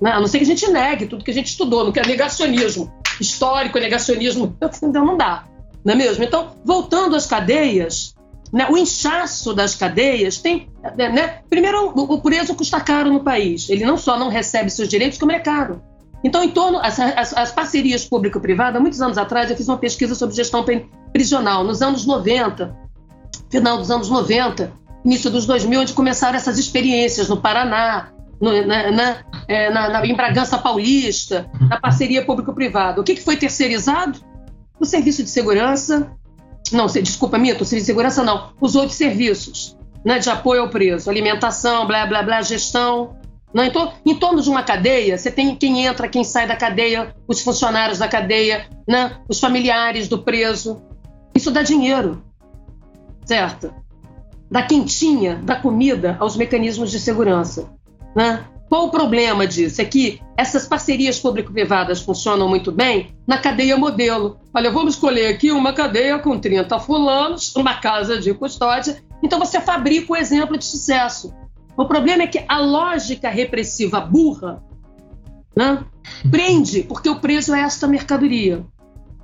[0.00, 2.06] Não, a não ser que a gente negue tudo que a gente estudou, não quer
[2.06, 5.44] negacionismo histórico, negacionismo, então não dá,
[5.84, 6.22] não é mesmo?
[6.22, 8.14] Então, voltando às cadeias,
[8.52, 10.68] né, o inchaço das cadeias tem.
[10.96, 13.68] Né, primeiro, o preso custa caro no país.
[13.68, 15.82] Ele não só não recebe seus direitos, como é caro.
[16.24, 20.14] Então, em torno as, as, as parcerias público-privada, muitos anos atrás, eu fiz uma pesquisa
[20.14, 20.64] sobre gestão
[21.12, 22.74] prisional, nos anos 90,
[23.50, 24.72] final dos anos 90,
[25.04, 30.06] início dos 2000, onde começaram essas experiências no Paraná, no, na, na, é, na, na,
[30.06, 33.00] em Bragança Paulista, na parceria público-privada.
[33.00, 34.20] O que, que foi terceirizado?
[34.78, 36.12] O serviço de segurança,
[36.72, 41.10] não, desculpa, Mito, serviço de segurança não, os outros serviços né, de apoio ao preso,
[41.10, 43.16] alimentação, blá, blá, blá, gestão.
[43.52, 43.68] Não, né?
[43.68, 47.40] então, em torno de uma cadeia, você tem quem entra, quem sai da cadeia, os
[47.40, 50.82] funcionários da cadeia, né, os familiares do preso.
[51.34, 52.22] Isso dá dinheiro,
[53.24, 53.72] certo?
[54.50, 57.70] Da quentinha, da comida aos mecanismos de segurança.
[58.16, 58.44] Né?
[58.68, 59.80] Qual o problema disso?
[59.80, 64.38] É que essas parcerias público-privadas funcionam muito bem na cadeia modelo.
[64.52, 69.02] Olha, vamos escolher aqui uma cadeia com 30 fulanos, uma casa de custódia.
[69.22, 71.32] Então você fabrica o exemplo de sucesso.
[71.76, 74.62] O problema é que a lógica repressiva burra
[75.56, 75.84] né,
[76.30, 78.64] prende, porque o preso é esta mercadoria.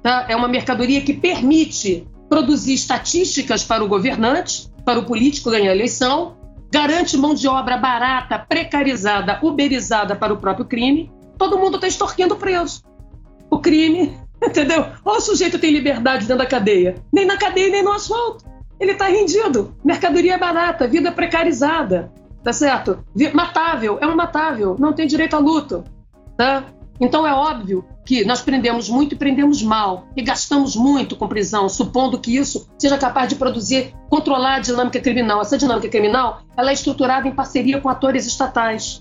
[0.03, 0.27] Tá?
[0.29, 5.75] É uma mercadoria que permite produzir estatísticas para o governante, para o político ganhar a
[5.75, 6.37] eleição,
[6.73, 12.37] garante mão de obra barata, precarizada, uberizada para o próprio crime, todo mundo está extorquindo
[12.37, 12.83] preso.
[13.51, 14.87] O crime, entendeu?
[15.05, 16.97] Ou o sujeito tem liberdade dentro da cadeia.
[17.13, 18.45] Nem na cadeia, nem no asfalto.
[18.79, 19.75] Ele está rendido.
[19.85, 22.13] Mercadoria barata, vida precarizada.
[22.43, 23.03] Tá certo?
[23.33, 25.83] Matável, é um matável, não tem direito à luta.
[26.37, 26.65] Tá?
[27.01, 31.69] Então é óbvio que nós prendemos muito e prendemos mal, e gastamos muito com prisão,
[31.69, 35.41] supondo que isso seja capaz de produzir, controlar a dinâmica criminal.
[35.41, 39.01] Essa dinâmica criminal ela é estruturada em parceria com atores estatais.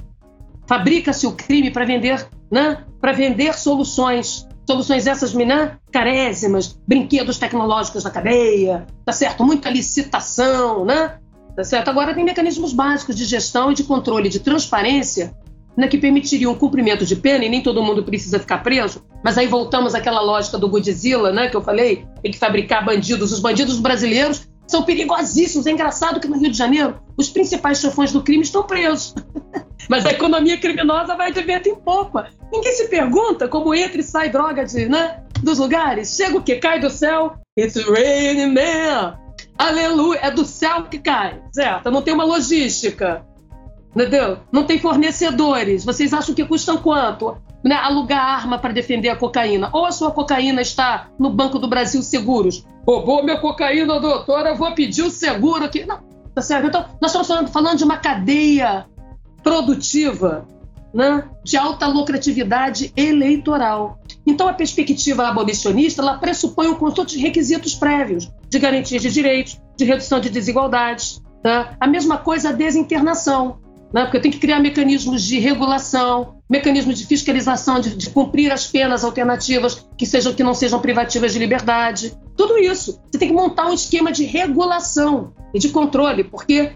[0.66, 2.84] Fabrica-se o crime para vender, né?
[3.00, 4.48] para vender soluções.
[4.66, 5.78] Soluções essas, né?
[5.92, 9.44] carésimas, brinquedos tecnológicos na cadeia, tá certo?
[9.44, 11.18] Muita licitação, né?
[11.54, 11.90] Tá certo?
[11.90, 15.36] Agora tem mecanismos básicos de gestão e de controle, de transparência
[15.78, 19.38] né, que permitiriam um cumprimento de pena, e nem todo mundo precisa ficar preso, mas
[19.38, 23.32] aí voltamos àquela lógica do Godzilla, né, que eu falei, tem que fabricar bandidos.
[23.32, 25.66] Os bandidos brasileiros são perigosíssimos.
[25.66, 29.14] É engraçado que no Rio de Janeiro os principais chefões do crime estão presos.
[29.90, 32.30] mas a economia criminosa vai de vento em popa.
[32.52, 36.16] Ninguém se pergunta como entra e sai droga de, né, dos lugares.
[36.16, 36.56] Chega o que?
[36.56, 37.34] Cai do céu.
[37.58, 39.18] It's raining man.
[39.58, 40.20] Aleluia.
[40.22, 41.92] É do céu que cai, certo?
[41.92, 43.26] Não tem uma logística.
[43.96, 44.40] Entendeu?
[44.52, 45.86] Não tem fornecedores.
[45.86, 47.38] Vocês acham que custam quanto?
[47.64, 47.76] Né?
[47.76, 49.70] Alugar arma para defender a cocaína.
[49.72, 52.66] Ou a sua cocaína está no Banco do Brasil Seguros.
[52.86, 55.86] Roubou minha cocaína, doutora, vou pedir o seguro aqui.
[55.86, 56.00] Não,
[56.34, 56.68] tá certo?
[56.68, 58.86] Então, nós estamos falando, de uma cadeia
[59.44, 60.48] produtiva
[60.94, 64.00] né, de alta lucratividade eleitoral.
[64.26, 69.60] Então, a perspectiva abolicionista ela pressupõe um conjunto de requisitos prévios de garantia de direitos,
[69.78, 71.22] de redução de desigualdades.
[71.42, 71.76] Tá?
[71.80, 73.60] A mesma coisa a desinternação
[73.94, 74.04] né?
[74.04, 79.04] porque tenho que criar mecanismos de regulação, mecanismos de fiscalização, de, de, cumprir as penas
[79.04, 82.18] alternativas que sejam que não sejam privativas de liberdade.
[82.36, 83.00] Tudo isso.
[83.12, 86.72] Você tem que montar um esquema de regulação e de controle, porque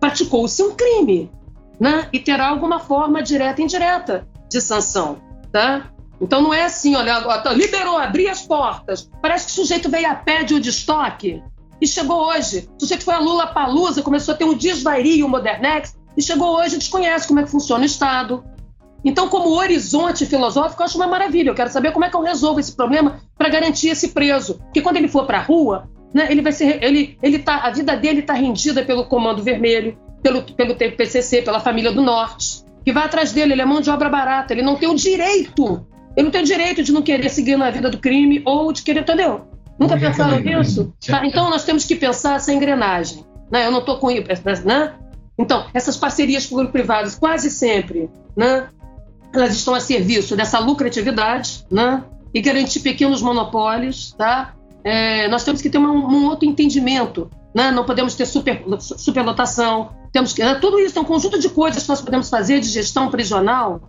[0.00, 1.30] praticou-se um crime,
[1.78, 2.08] né?
[2.12, 5.18] E terá alguma forma direta e indireta de sanção,
[5.52, 5.92] tá?
[6.20, 9.08] Então não é assim, olha, liberou, abri as portas.
[9.22, 11.40] Parece que o sujeito veio a pé de um de estoque
[11.80, 12.68] e chegou hoje.
[12.76, 16.76] O sujeito foi a Lula Palusa, começou a ter um desvairio modernex e chegou hoje
[16.76, 18.44] desconhece como é que funciona o Estado,
[19.04, 21.50] Então, como horizonte filosófico, eu acho uma maravilha.
[21.50, 24.54] Eu quero saber como é que eu resolvo esse problema para garantir esse preso.
[24.54, 27.70] Porque quando ele for para a rua, né, ele vai ser, ele, ele tá, a
[27.70, 32.92] vida dele está rendida pelo Comando Vermelho, pelo, pelo PCC, pela família do Norte, que
[32.92, 33.52] vai atrás dele.
[33.52, 34.52] Ele é mão de obra barata.
[34.52, 35.86] Ele não tem o direito.
[36.16, 38.82] Ele não tem o direito de não querer seguir na vida do crime ou de
[38.82, 39.46] querer, entendeu?
[39.78, 40.92] Nunca pensaram nisso?
[41.06, 43.24] Tá, então nós temos que pensar essa engrenagem.
[43.48, 43.64] Né?
[43.64, 44.10] Eu não estou com
[44.64, 44.92] né?
[45.38, 48.68] Então, essas parcerias público-privadas quase sempre, né?
[49.32, 52.02] Elas estão a serviço dessa lucratividade, né?
[52.34, 54.54] E garantir pequenos monopólios, tá?
[54.82, 57.70] É, nós temos que ter um, um outro entendimento, né?
[57.70, 60.54] Não podemos ter super, superlotação, temos que, né?
[60.56, 63.80] tudo isso é um conjunto de coisas que nós podemos fazer de gestão prisional,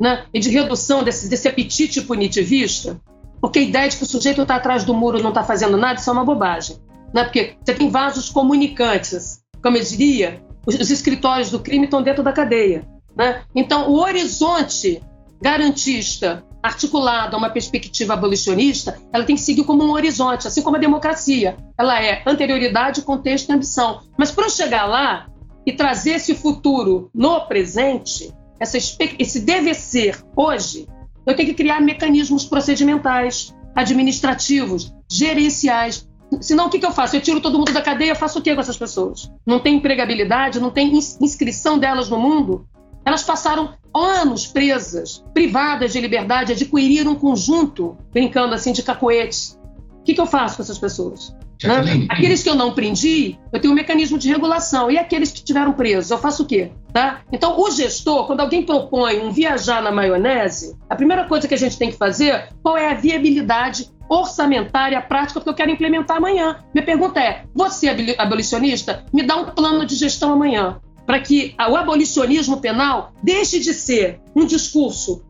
[0.00, 0.24] né?
[0.32, 2.98] E de redução desse, desse apetite punitivista,
[3.40, 5.76] porque a ideia de que o sujeito está atrás do muro e não está fazendo
[5.76, 6.76] nada, isso é uma bobagem.
[7.12, 7.24] Né?
[7.24, 12.22] Porque você tem vasos comunicantes, como eu diria, os, os escritórios do crime estão dentro
[12.22, 12.86] da cadeia.
[13.16, 13.42] Né?
[13.54, 15.02] Então, o horizonte
[15.40, 20.76] garantista articulado a uma perspectiva abolicionista, ela tem que seguir como um horizonte, assim como
[20.76, 21.58] a democracia.
[21.76, 24.00] Ela é anterioridade, contexto e ambição.
[24.18, 25.28] Mas para eu chegar lá
[25.66, 30.88] e trazer esse futuro no presente, essa, esse deve ser hoje,
[31.26, 36.08] eu tenho que criar mecanismos procedimentais, administrativos, gerenciais.
[36.40, 37.16] Senão, o que, que eu faço?
[37.16, 39.30] Eu tiro todo mundo da cadeia, faço o que com essas pessoas?
[39.46, 42.66] Não tem empregabilidade, não tem inscrição delas no mundo?
[43.04, 49.58] Elas passaram anos presas, privadas de liberdade, adquiriram um conjunto, brincando assim, de cacoetes.
[50.00, 51.34] O que, que eu faço com essas pessoas?
[51.62, 52.06] Né?
[52.08, 54.90] Aqueles que eu não prendi, eu tenho um mecanismo de regulação.
[54.90, 56.72] E aqueles que estiveram presos, eu faço o quê?
[56.92, 57.20] Tá?
[57.32, 61.58] Então, o gestor, quando alguém propõe um viajar na maionese, a primeira coisa que a
[61.58, 66.58] gente tem que fazer, qual é a viabilidade orçamentária prática que eu quero implementar amanhã?
[66.74, 67.88] Minha pergunta é: você,
[68.18, 73.74] abolicionista, me dá um plano de gestão amanhã para que o abolicionismo penal deixe de
[73.74, 75.24] ser um discurso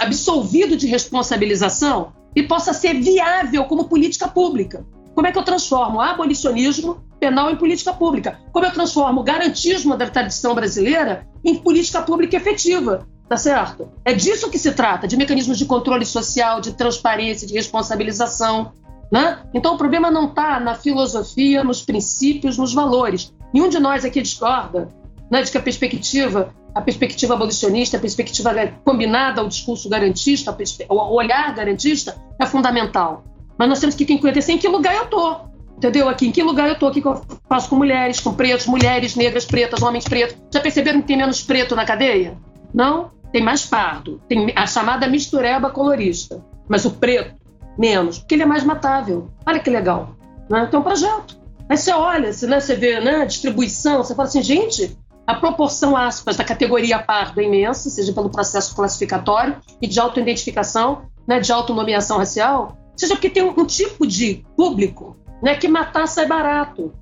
[0.00, 4.86] absolvido de responsabilização e possa ser viável como política pública.
[5.14, 8.40] Como é que eu transformo o abolicionismo penal em política pública?
[8.50, 13.06] Como eu transformo o garantismo da tradição brasileira em política pública efetiva?
[13.32, 13.88] Tá certo?
[14.04, 18.72] É disso que se trata, de mecanismos de controle social, de transparência, de responsabilização.
[19.10, 19.38] Né?
[19.54, 23.32] Então o problema não está na filosofia, nos princípios, nos valores.
[23.50, 24.88] Nenhum de nós aqui discorda
[25.30, 28.52] né, de que a perspectiva, a perspectiva abolicionista, a perspectiva
[28.84, 30.54] combinada ao discurso garantista,
[30.90, 33.24] o olhar garantista é fundamental.
[33.56, 35.48] Mas nós temos que conhecer em que lugar eu estou.
[35.78, 36.06] Entendeu?
[36.06, 36.90] Aqui, em que lugar eu estou?
[36.90, 40.36] O que eu faço com mulheres, com pretos, mulheres negras pretas, homens pretos?
[40.52, 42.36] Já perceberam que tem menos preto na cadeia?
[42.74, 43.21] Não?
[43.32, 44.20] Tem mais pardo.
[44.28, 46.44] Tem a chamada mistureba colorista.
[46.68, 47.34] Mas o preto,
[47.78, 49.30] menos, porque ele é mais matável.
[49.46, 50.14] Olha que legal.
[50.48, 50.66] Né?
[50.66, 51.40] Tem um projeto.
[51.68, 55.34] Aí você olha, você, né, você vê né, a distribuição, você fala assim, gente, a
[55.34, 61.40] proporção, aspas, da categoria pardo é imensa, seja pelo processo classificatório e de autoidentificação, né,
[61.40, 66.26] de autonomeação racial, seja porque tem um, um tipo de público né, que matar sai
[66.26, 66.92] barato.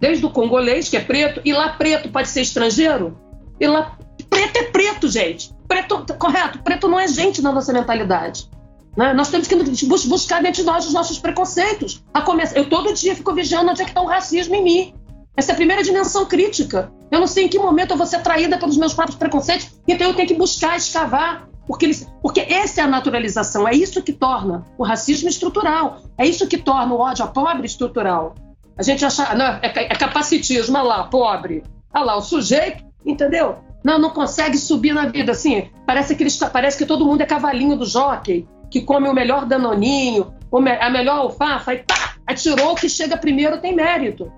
[0.00, 3.18] Desde o congolês, que é preto, e lá preto pode ser estrangeiro,
[3.58, 3.96] e lá
[4.28, 5.52] preto é preto, gente.
[5.68, 8.48] Preto, correto, preto não é gente na nossa mentalidade.
[8.96, 9.12] Né?
[9.12, 9.54] Nós temos que
[9.86, 12.02] buscar dentro de nós os nossos preconceitos.
[12.24, 14.94] Começar, eu todo dia fico vigiando onde é que está o racismo em mim.
[15.36, 16.90] Essa é a primeira dimensão crítica.
[17.10, 20.08] Eu não sei em que momento eu vou ser atraída pelos meus próprios preconceitos, então
[20.08, 24.12] eu tenho que buscar, escavar, porque, eles, porque essa é a naturalização, é isso que
[24.12, 28.34] torna o racismo estrutural, é isso que torna o ódio a pobre estrutural.
[28.76, 31.62] A gente acha, não, é, é capacitismo, olha lá, pobre,
[31.94, 33.58] olha lá, o sujeito, entendeu?
[33.88, 37.24] Não, não consegue subir na vida, assim, parece que, eles, parece que todo mundo é
[37.24, 40.30] cavalinho do jockey, que come o melhor danoninho,
[40.78, 44.30] a melhor alfafa, e pá, atirou, que chega primeiro tem mérito.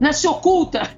[0.00, 0.10] Né?
[0.10, 0.88] Se oculta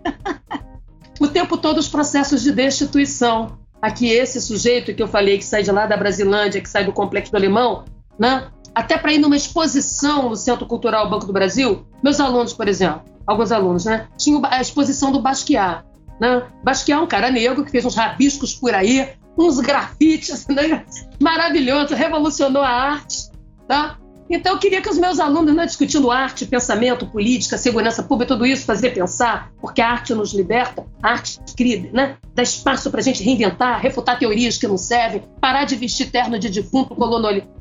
[1.18, 5.64] o tempo todo os processos de destituição aqui esse sujeito que eu falei que sai
[5.64, 7.86] de lá da Brasilândia, que sai do Complexo do Alemão,
[8.16, 8.46] né?
[8.72, 13.02] até para ir numa exposição no Centro Cultural Banco do Brasil, meus alunos, por exemplo,
[13.26, 15.82] alguns alunos, né, tinham a exposição do Basquiat.
[16.20, 16.42] Né?
[16.62, 20.84] Basquiat é um cara negro que fez uns rabiscos por aí, uns grafites, né?
[21.20, 23.30] maravilhoso, revolucionou a arte.
[23.68, 23.98] Tá?
[24.28, 28.44] Então, eu queria que os meus alunos, né, discutindo arte, pensamento, política, segurança pública, tudo
[28.44, 33.00] isso, fazer pensar, porque a arte nos liberta, a arte cria, né, dá espaço para
[33.00, 36.96] a gente reinventar, refutar teorias que não servem, parar de vestir terno de defunto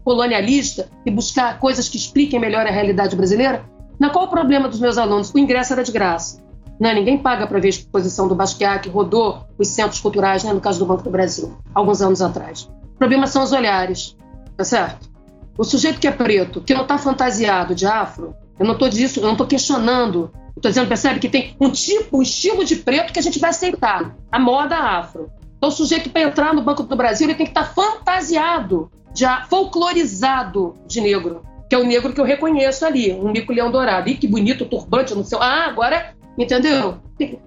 [0.03, 3.63] colonialista e buscar coisas que expliquem melhor a realidade brasileira.
[3.99, 5.31] Na qual o problema dos meus alunos?
[5.33, 6.43] O ingresso era de graça.
[6.79, 6.93] Né?
[6.93, 10.59] Ninguém paga para ver a exposição do Basquiat, que rodou os centros culturais, né, no
[10.59, 12.69] caso do Banco do Brasil, alguns anos atrás.
[12.95, 14.15] O problema são os olhares,
[14.57, 15.09] tá certo?
[15.57, 19.19] O sujeito que é preto, que não está fantasiado de afro, eu não estou disso,
[19.19, 20.31] eu não estou questionando.
[20.55, 23.49] Estou dizendo, percebe que tem um tipo, um estilo de preto que a gente vai
[23.49, 24.15] aceitar.
[24.31, 25.29] A moda afro.
[25.57, 29.43] Então, o sujeito, para entrar no Banco do Brasil, ele tem que estar fantasiado, já
[29.49, 34.09] folclorizado de negro, que é o negro que eu reconheço ali, um mico-leão dourado.
[34.09, 35.41] Ih, que bonito turbante no seu.
[35.41, 36.97] Ah, agora, entendeu?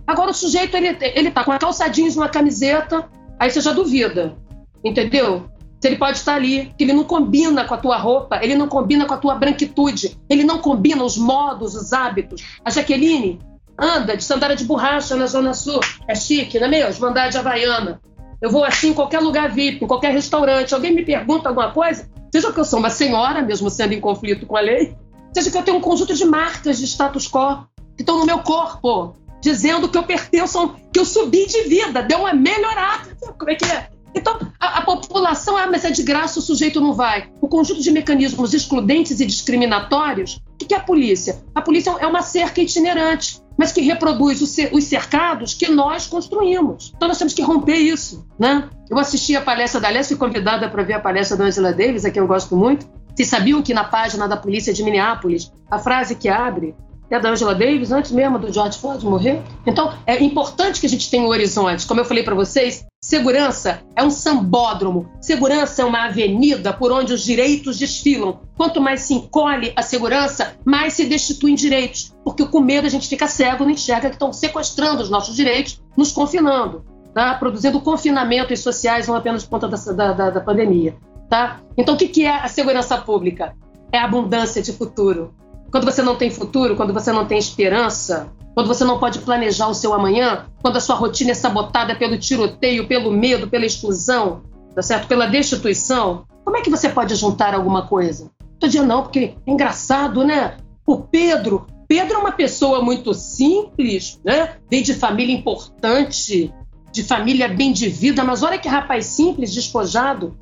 [0.07, 3.09] Agora, o sujeito, ele, ele tá com a calça jeans, uma camiseta,
[3.39, 4.35] aí você já duvida,
[4.83, 5.49] entendeu?
[5.81, 8.67] Se ele pode estar ali, que ele não combina com a tua roupa, ele não
[8.67, 12.43] combina com a tua branquitude, ele não combina os modos, os hábitos.
[12.65, 13.39] A Jaqueline
[13.79, 15.79] anda de sandália de borracha na Zona Sul,
[16.09, 17.07] é chique, não é mesmo?
[17.07, 18.01] Andar de Havaiana.
[18.41, 20.75] Eu vou assim em qualquer lugar VIP, em qualquer restaurante.
[20.75, 24.47] Alguém me pergunta alguma coisa, seja que eu sou uma senhora, mesmo sendo em conflito
[24.47, 24.97] com a lei,
[25.33, 27.67] seja que eu tenho um conjunto de marcas de status quo
[27.99, 32.21] que estão no meu corpo, dizendo que eu pertenço, que eu subi de vida, deu
[32.21, 33.09] uma melhorada.
[33.37, 33.91] Como é que é?
[34.15, 37.29] Então, a, a, população, ah, mas é de graça, o sujeito não vai.
[37.41, 41.43] O conjunto de mecanismos excludentes e discriminatórios, o que é a polícia?
[41.55, 46.93] A polícia é uma cerca itinerante, mas que reproduz os cercados que nós construímos.
[46.97, 48.25] Então, nós temos que romper isso.
[48.39, 48.69] Né?
[48.89, 52.05] Eu assisti a palestra da Aliás, fui convidada para ver a palestra da Angela Davis,
[52.05, 52.87] a quem eu gosto muito.
[53.15, 56.75] Vocês sabiam que na página da polícia de Minneapolis, a frase que abre
[57.15, 59.43] é da Angela Davis, antes mesmo do George Floyd morrer.
[59.67, 61.87] Então, é importante que a gente tenha um horizonte.
[61.87, 65.11] Como eu falei para vocês, segurança é um sambódromo.
[65.21, 68.41] Segurança é uma avenida por onde os direitos desfilam.
[68.57, 72.15] Quanto mais se encolhe a segurança, mais se destituem direitos.
[72.23, 75.81] Porque com medo a gente fica cego, não enxerga que estão sequestrando os nossos direitos,
[75.97, 76.85] nos confinando,
[77.15, 77.35] tá?
[77.35, 80.95] produzindo confinamentos sociais não apenas por conta da, da, da pandemia.
[81.29, 81.61] Tá?
[81.77, 83.55] Então, o que é a segurança pública?
[83.91, 85.35] É a abundância de futuro
[85.71, 89.69] quando você não tem futuro, quando você não tem esperança, quando você não pode planejar
[89.69, 94.43] o seu amanhã, quando a sua rotina é sabotada pelo tiroteio, pelo medo, pela exclusão,
[94.75, 95.07] tá certo?
[95.07, 98.31] Pela destituição, como é que você pode juntar alguma coisa?
[98.59, 100.57] Todo dia não, porque é engraçado, né?
[100.87, 104.57] O Pedro, Pedro é uma pessoa muito simples, né?
[104.71, 106.53] Vem de família importante,
[106.93, 110.37] de família bem de vida, mas olha que rapaz simples, despojado.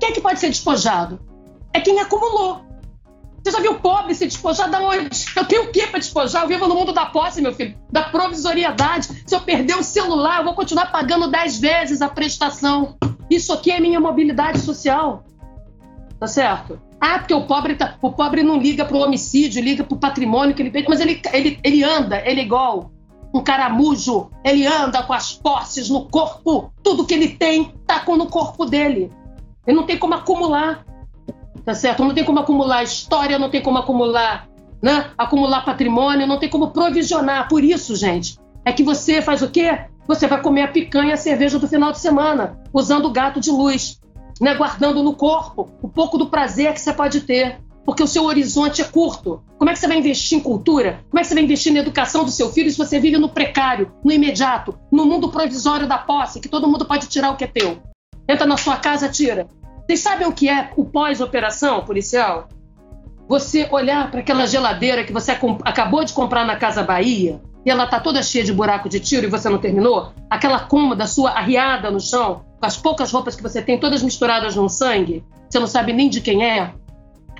[0.00, 1.20] Quem é que pode ser despojado?
[1.72, 2.67] É quem acumulou.
[3.42, 5.24] Você já viu pobre se despojar da onde?
[5.34, 6.42] Eu tenho o que para despojar?
[6.42, 9.08] Eu vivo no mundo da posse, meu filho, da provisoriedade.
[9.26, 12.96] Se eu perder o celular, eu vou continuar pagando dez vezes a prestação.
[13.30, 15.24] Isso aqui é minha mobilidade social.
[16.18, 16.80] Tá certo?
[17.00, 20.00] Ah, porque o pobre, tá, o pobre não liga para o homicídio, liga para o
[20.00, 22.90] patrimônio que ele perde, mas ele, ele, ele anda, ele é igual
[23.32, 28.26] um caramujo, ele anda com as posses no corpo, tudo que ele tem tá no
[28.26, 29.12] corpo dele.
[29.66, 30.84] Ele não tem como acumular
[31.64, 32.04] tá certo?
[32.04, 34.48] Não tem como acumular história, não tem como acumular,
[34.82, 35.10] né?
[35.16, 37.48] Acumular patrimônio, não tem como provisionar.
[37.48, 39.86] Por isso, gente, é que você faz o quê?
[40.06, 43.40] Você vai comer a picanha e a cerveja do final de semana, usando o gato
[43.40, 44.00] de luz,
[44.40, 44.54] né?
[44.54, 47.60] Guardando no corpo o pouco do prazer que você pode ter.
[47.84, 49.42] Porque o seu horizonte é curto.
[49.56, 51.00] Como é que você vai investir em cultura?
[51.08, 53.30] Como é que você vai investir na educação do seu filho se você vive no
[53.30, 57.44] precário, no imediato, no mundo provisório da posse, que todo mundo pode tirar o que
[57.44, 57.78] é teu?
[58.28, 59.48] Entra na sua casa, tira.
[59.88, 62.48] Vocês sabem o que é o pós-operação policial?
[63.26, 65.32] Você olhar para aquela geladeira que você
[65.64, 69.26] acabou de comprar na Casa Bahia e ela tá toda cheia de buraco de tiro
[69.26, 70.12] e você não terminou?
[70.28, 74.54] Aquela cômoda sua arriada no chão, com as poucas roupas que você tem todas misturadas
[74.54, 76.74] no sangue, você não sabe nem de quem é?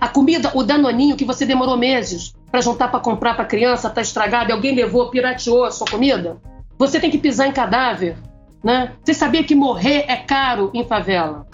[0.01, 4.01] A comida, o danoninho que você demorou meses para juntar para comprar para criança, tá
[4.01, 6.38] estragado e alguém levou, pirateou a sua comida?
[6.78, 8.16] Você tem que pisar em cadáver,
[8.64, 8.94] né?
[9.05, 11.46] Você sabia que morrer é caro em favela?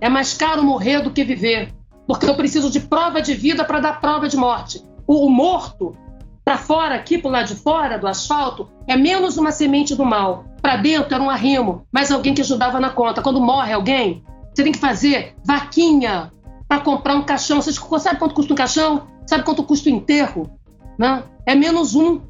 [0.00, 1.72] É mais caro morrer do que viver,
[2.06, 4.82] porque eu preciso de prova de vida para dar prova de morte.
[5.06, 5.96] O, morto,
[6.44, 10.44] para fora, aqui para lado de fora do asfalto, é menos uma semente do mal.
[10.62, 13.22] Para dentro era um arrimo, mais alguém que ajudava na conta.
[13.22, 14.22] Quando morre alguém,
[14.54, 16.32] você tem que fazer vaquinha
[16.68, 17.60] para comprar um caixão.
[17.60, 19.06] Você sabe quanto custa um caixão?
[19.26, 20.50] Sabe quanto custa o enterro?
[20.98, 21.24] Não?
[21.44, 22.20] É menos um.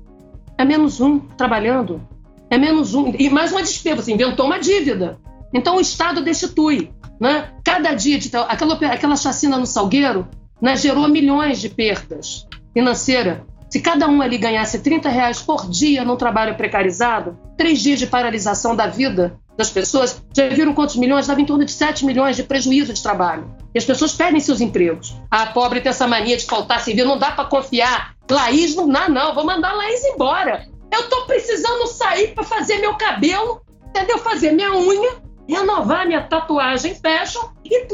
[0.59, 2.01] É menos um trabalhando.
[2.51, 3.13] É menos um.
[3.19, 4.03] E mais uma despesa.
[4.03, 5.19] Você inventou uma dívida.
[5.53, 6.91] Então o Estado destitui.
[7.21, 7.51] Né?
[7.65, 10.29] Cada dia, de, aquela, aquela chacina no Salgueiro
[10.61, 13.39] né, gerou milhões de perdas financeiras.
[13.69, 18.07] Se cada um ali ganhasse 30 reais por dia num trabalho precarizado, três dias de
[18.07, 21.27] paralisação da vida das pessoas, já viram quantos milhões?
[21.27, 23.51] Dava em torno de 7 milhões de prejuízo de trabalho.
[23.75, 25.17] E as pessoas perdem seus empregos.
[25.31, 28.15] A pobre tem essa mania de faltar serviço, não dá para confiar.
[28.31, 30.67] Laís não dá, não, vou mandar Laís embora.
[30.93, 34.19] Eu tô precisando sair para fazer meu cabelo, entendeu?
[34.19, 35.17] Fazer minha unha,
[35.49, 37.87] renovar minha tatuagem fashion e,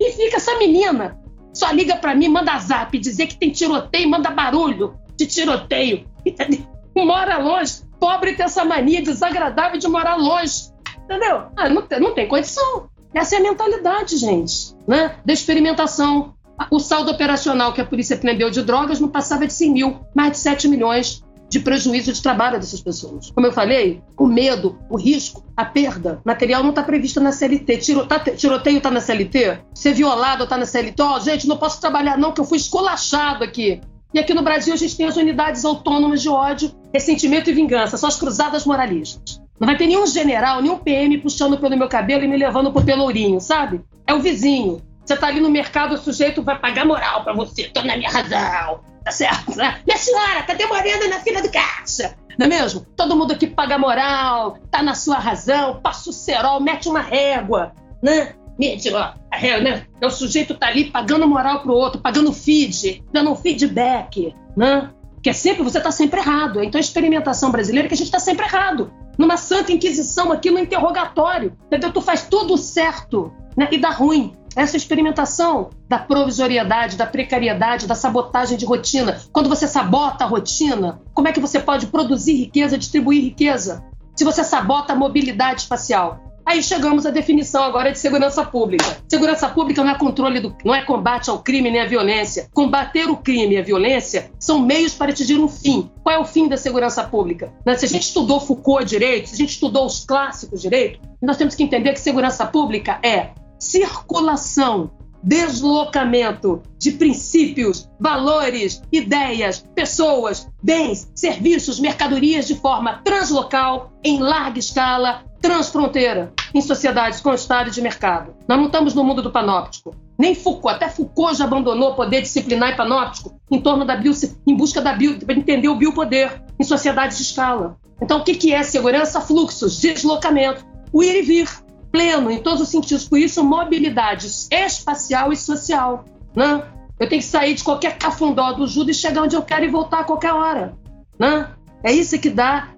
[0.00, 1.18] e fica essa menina.
[1.52, 6.06] Só liga para mim, manda zap, dizer que tem tiroteio, manda barulho de tiroteio.
[6.96, 7.82] Mora longe.
[7.98, 10.70] Pobre tem essa mania desagradável de morar longe.
[11.04, 11.48] Entendeu?
[11.56, 12.88] Ah, não, não tem condição.
[13.12, 15.16] Essa é a mentalidade, gente, né?
[15.24, 16.34] Da experimentação.
[16.70, 20.32] O saldo operacional que a polícia prendeu de drogas não passava de 100 mil, mais
[20.32, 21.24] de 7 milhões.
[21.50, 23.30] De prejuízo de trabalho dessas pessoas.
[23.32, 27.76] Como eu falei, o medo, o risco, a perda material não está previsto na CLT.
[27.78, 29.58] Tiro, tá, tiroteio está na CLT?
[29.74, 31.02] Ser violado está na CLT?
[31.02, 33.80] Ó, oh, gente, não posso trabalhar não, que eu fui esculachado aqui.
[34.14, 37.96] E aqui no Brasil a gente tem as unidades autônomas de ódio, ressentimento e vingança,
[37.96, 39.40] são as cruzadas moralistas.
[39.58, 42.82] Não vai ter nenhum general, nenhum PM puxando pelo meu cabelo e me levando pro
[42.82, 43.82] pelourinho, sabe?
[44.06, 44.80] É o vizinho.
[45.04, 47.64] Você tá ali no mercado, o sujeito vai pagar moral para você.
[47.64, 48.80] Tô na minha razão.
[49.04, 49.56] Tá certo?
[49.56, 49.80] Né?
[49.86, 52.14] Minha senhora, tá demorando na fila do caixa.
[52.38, 52.86] Não é mesmo?
[52.96, 57.72] Todo mundo aqui paga moral, tá na sua razão, passa o cerol, mete uma régua,
[58.02, 58.34] né?
[58.58, 59.86] Mete, ó, a régua, né?
[60.00, 64.90] É o sujeito tá ali pagando moral pro outro, pagando feed, dando um feedback, né?
[65.22, 66.62] Que é sempre, você tá sempre errado.
[66.62, 68.90] Então a experimentação brasileira é que a gente tá sempre errado.
[69.18, 71.92] Numa santa inquisição aqui no interrogatório, entendeu?
[71.92, 73.68] Tu faz tudo certo, né?
[73.70, 79.20] E dá ruim essa experimentação da provisoriedade, da precariedade, da sabotagem de rotina.
[79.32, 83.84] Quando você sabota a rotina, como é que você pode produzir riqueza, distribuir riqueza?
[84.16, 86.30] Se você sabota a mobilidade espacial.
[86.44, 88.84] Aí chegamos à definição agora de segurança pública.
[89.06, 92.48] Segurança pública não é controle do, não é combate ao crime nem à violência.
[92.52, 95.90] Combater o crime e a violência são meios para atingir um fim.
[96.02, 97.52] Qual é o fim da segurança pública?
[97.64, 101.36] Né, se a gente estudou Foucault direito, se a gente estudou os clássicos direito, nós
[101.36, 103.30] temos que entender que segurança pública é
[103.60, 104.90] circulação,
[105.22, 115.22] deslocamento de princípios, valores, ideias, pessoas, bens, serviços, mercadorias de forma translocal, em larga escala,
[115.40, 118.34] transfronteira, em sociedades com estado de mercado.
[118.48, 119.94] Nós não estamos no mundo do panóptico.
[120.18, 124.12] Nem Foucault, até Foucault já abandonou o poder disciplinar e panóptico em torno da bio,
[124.46, 127.78] em busca da bio, para entender o biopoder em sociedades de escala.
[128.02, 129.20] Então, o que é segurança?
[129.20, 131.48] Fluxos, deslocamento, o ir e vir,
[131.90, 133.08] pleno em todos os sentidos.
[133.08, 136.04] Por isso, mobilidade espacial e social.
[136.34, 136.62] Né?
[136.98, 139.68] Eu tenho que sair de qualquer cafundó do judo e chegar onde eu quero e
[139.68, 140.74] voltar a qualquer hora.
[141.18, 141.48] Né?
[141.82, 142.68] É isso que dá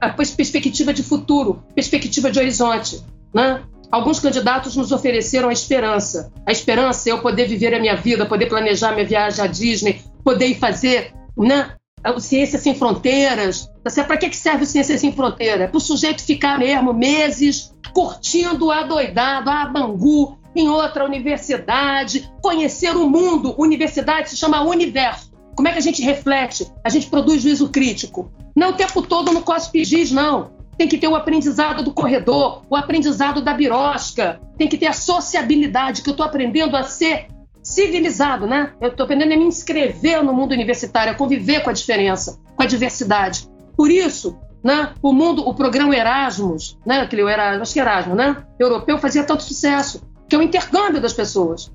[0.00, 3.02] a perspectiva de futuro, perspectiva de horizonte.
[3.32, 3.62] Né?
[3.90, 6.32] Alguns candidatos nos ofereceram a esperança.
[6.46, 10.00] A esperança é eu poder viver a minha vida, poder planejar minha viagem à Disney,
[10.22, 11.74] poder ir fazer né,
[12.18, 13.70] Ciência Sem Fronteiras.
[14.06, 15.62] Para que serve Ciência Sem Fronteiras?
[15.62, 22.30] É para o sujeito ficar mesmo meses curtindo a doidado, a Bangu, em outra universidade,
[22.42, 23.54] conhecer o mundo.
[23.58, 25.32] Universidade se chama universo.
[25.54, 26.66] Como é que a gente reflete?
[26.82, 28.32] A gente produz juízo crítico.
[28.54, 29.82] Não o tempo todo no cospe
[30.12, 30.52] não.
[30.76, 34.92] Tem que ter o aprendizado do corredor, o aprendizado da birosca, tem que ter a
[34.92, 37.28] sociabilidade, que eu estou aprendendo a ser
[37.64, 38.74] civilizado, né?
[38.80, 42.62] Eu estou aprendendo a me inscrever no mundo universitário, a conviver com a diferença, com
[42.62, 43.48] a diversidade.
[43.74, 44.92] Por isso, né?
[45.02, 47.00] O mundo, o programa Erasmus, né?
[47.00, 48.44] Aquele Erasmus, acho que Erasmus, né?
[48.60, 51.72] Europeu fazia tanto sucesso, que é o intercâmbio das pessoas.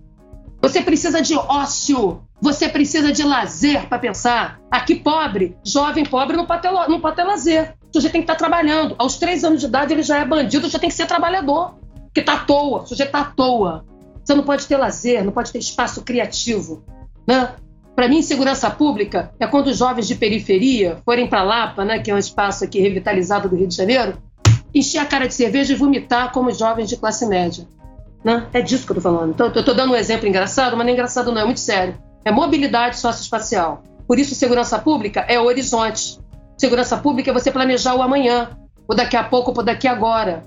[0.62, 4.60] Você precisa de ócio, você precisa de lazer para pensar.
[4.70, 7.76] Aqui, pobre, jovem pobre, não pode ter, não pode ter lazer.
[7.90, 8.94] O sujeito tem que estar tá trabalhando.
[9.00, 11.76] Aos três anos de idade, ele já é bandido, já tem que ser trabalhador.
[12.06, 13.86] Porque está à toa, o sujeito está à toa.
[14.30, 16.84] Você não pode ter lazer, não pode ter espaço criativo.
[17.28, 17.50] Né?
[17.96, 22.12] Para mim, segurança pública é quando os jovens de periferia forem para Lapa, né, que
[22.12, 24.20] é um espaço aqui revitalizado do Rio de Janeiro,
[24.72, 27.68] encher a cara de cerveja e vomitar como os jovens de classe média.
[28.24, 28.46] Né?
[28.54, 29.32] É disso que eu estou falando.
[29.32, 31.98] Então, eu estou dando um exemplo engraçado, mas não é engraçado não, é muito sério.
[32.24, 33.82] É mobilidade socioespacial.
[34.08, 36.20] Por isso, segurança pública é o horizonte.
[36.56, 38.52] Segurança pública é você planejar o amanhã,
[38.88, 40.44] o daqui a pouco, o daqui agora.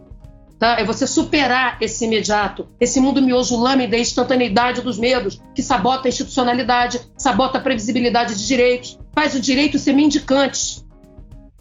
[0.62, 0.76] Tá?
[0.78, 6.06] É você superar esse imediato, esse mundo miojo lâmina da instantaneidade dos medos, que sabota
[6.06, 10.84] a institucionalidade, sabota a previsibilidade de direitos, faz o direito ser mendicante.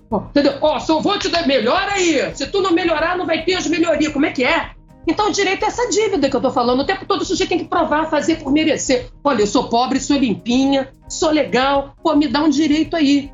[0.08, 0.54] Oh, entendeu?
[0.62, 2.32] Ó, oh, só vou te dar melhor aí.
[2.36, 4.14] Se tu não melhorar, não vai ter as melhorias.
[4.14, 4.70] Como é que é?
[5.08, 6.82] Então, o direito é essa dívida que eu tô falando.
[6.82, 9.10] O tempo todo o sujeito tem que provar, fazer por merecer.
[9.24, 11.96] Olha, eu sou pobre, sou limpinha, sou legal.
[12.04, 13.32] Pô, me dá um direito aí.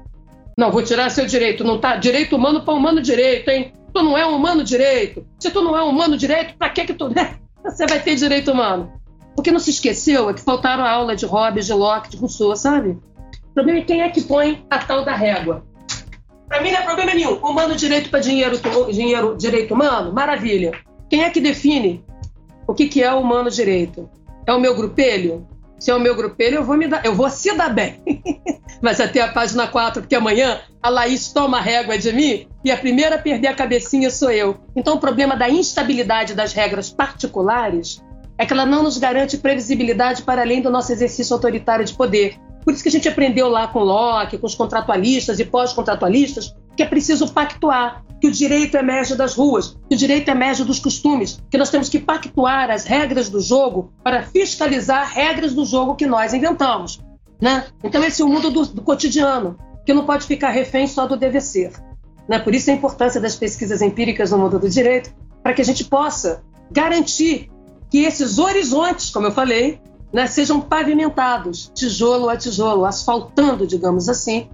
[0.57, 1.65] Não, vou tirar seu direito.
[1.65, 1.97] Não tá?
[1.97, 3.73] Direito humano para humano direito, hein?
[3.93, 6.85] Tu não é um humano direito, se tu não é um humano direito, para que
[6.85, 7.09] que tu
[7.63, 8.93] você vai ter direito humano?
[9.35, 12.55] Porque não se esqueceu é que faltaram a aula de Hobbes, de Locke, de Rousseau,
[12.55, 12.97] sabe?
[13.49, 15.65] O problema é quem é que põe a tal da régua.
[16.47, 17.35] Para mim não é problema nenhum.
[17.35, 18.57] Humano direito para dinheiro,
[18.91, 20.71] dinheiro, direito humano, maravilha.
[21.09, 22.03] Quem é que define
[22.65, 24.09] o que, que é humano direito?
[24.45, 25.47] É o meu grupelho?
[25.79, 28.01] Se é o meu grupelho, eu vou me dar, eu vou se dar bem.
[28.81, 32.71] Mas até a página 4, porque amanhã a Laís toma a régua de mim e
[32.71, 34.57] a primeira a perder a cabecinha sou eu.
[34.75, 38.03] Então o problema da instabilidade das regras particulares
[38.37, 42.37] é que ela não nos garante previsibilidade para além do nosso exercício autoritário de poder.
[42.63, 46.83] Por isso que a gente aprendeu lá com Locke, com os contratualistas e pós-contratualistas, que
[46.83, 51.39] é preciso pactuar, que o direito emerge das ruas, que o direito emerge dos costumes,
[51.49, 56.05] que nós temos que pactuar as regras do jogo para fiscalizar regras do jogo que
[56.05, 56.99] nós inventamos.
[57.39, 57.65] Né?
[57.83, 59.57] Então, esse é o mundo do, do cotidiano.
[59.85, 61.71] que não pode ficar refém só do dever ser.
[62.27, 62.39] Né?
[62.39, 65.85] Por isso a importância das pesquisas empíricas no mundo do direito, para que a gente
[65.85, 67.49] possa garantir
[67.89, 69.79] que esses horizontes, como eu falei,
[70.11, 74.49] né, sejam pavimentados, tijolo a tijolo, asfaltando, digamos assim,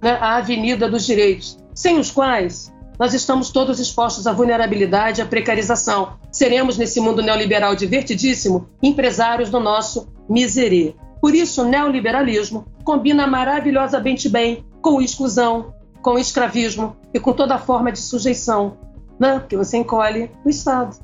[0.00, 5.22] né, a avenida dos direitos, sem os quais nós estamos todos expostos à vulnerabilidade e
[5.22, 6.18] à precarização.
[6.32, 10.94] Seremos, nesse mundo neoliberal divertidíssimo, empresários do nosso miserê.
[11.20, 17.92] Por isso, o neoliberalismo combina maravilhosamente bem com exclusão, com escravismo e com toda forma
[17.92, 18.76] de sujeição,
[19.18, 19.44] né?
[19.48, 20.96] que você encolhe o Estado.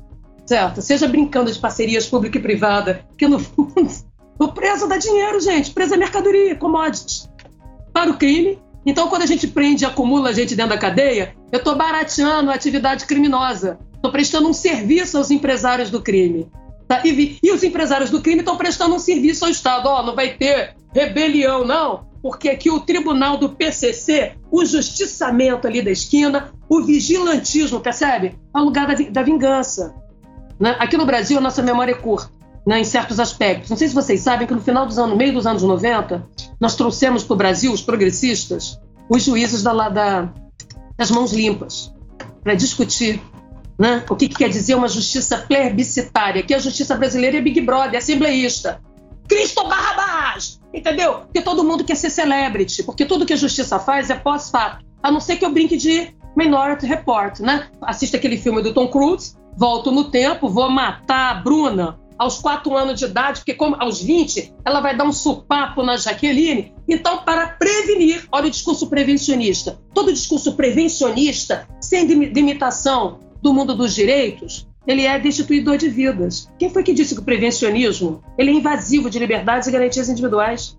[0.45, 0.81] Certo?
[0.81, 3.89] Seja brincando de parcerias pública e privada, que no fundo
[4.37, 5.71] o preso dá dinheiro, gente.
[5.71, 7.29] Preso é mercadoria, commodities.
[7.91, 11.59] Para o crime, então, quando a gente prende e acumula gente dentro da cadeia, eu
[11.59, 13.79] estou barateando a atividade criminosa.
[13.95, 16.51] Estou prestando um serviço aos empresários do crime.
[16.85, 17.01] Tá?
[17.05, 19.87] E, e, os empresários do crime estão prestando um serviço ao Estado.
[19.87, 25.81] Oh, não vai ter rebelião, não, porque aqui o tribunal do PCC, o justiçamento ali
[25.81, 28.37] da esquina, o vigilantismo, percebe?
[28.53, 29.95] É o lugar da, da vingança.
[30.59, 30.75] Né?
[30.77, 32.29] Aqui no Brasil, a nossa memória é curta
[32.67, 33.69] né, em certos aspectos.
[33.69, 36.27] Não sei se vocês sabem que no final dos anos, no meio dos anos 90,
[36.59, 38.79] nós trouxemos para o Brasil, os progressistas,
[39.09, 40.33] os juízes da, da,
[40.97, 41.93] das mãos limpas,
[42.43, 43.21] para discutir
[43.77, 47.59] né, o que, que, quer dizer uma justiça plebiscitária, que a justiça brasileira é Big
[47.61, 48.81] Brother, é assembleísta.
[49.27, 50.59] Cristo Barrabás!
[50.73, 51.21] Entendeu?
[51.21, 54.85] Porque todo mundo quer ser celebrity, porque tudo que a justiça faz é pós-fato.
[55.01, 57.69] A não ser que eu brinque de Minority Report, né?
[57.81, 62.75] Assista aquele filme do Tom Cruise, volto no tempo, vou matar a Bruna aos 4
[62.75, 66.73] anos de idade, porque como aos 20 ela vai dar um supapo na Jaqueline.
[66.87, 69.79] Então, para prevenir, olha o discurso prevencionista.
[69.93, 76.49] Todo discurso prevencionista, sem limitação do mundo dos direitos, ele é destituidor de vidas.
[76.59, 80.77] Quem foi que disse que o prevencionismo ele é invasivo de liberdades e garantias individuais?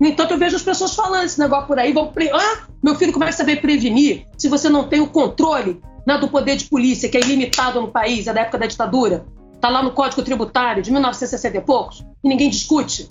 [0.00, 2.30] No entanto, eu vejo as pessoas falando esse negócio por aí, vão pre...
[2.30, 5.80] ah, meu filho, como é que você vai prevenir se você não tem o controle
[6.06, 9.24] né, do poder de polícia, que é ilimitado no país, é da época da ditadura?
[9.62, 13.08] Está lá no Código Tributário de 1960 e poucos, e ninguém discute.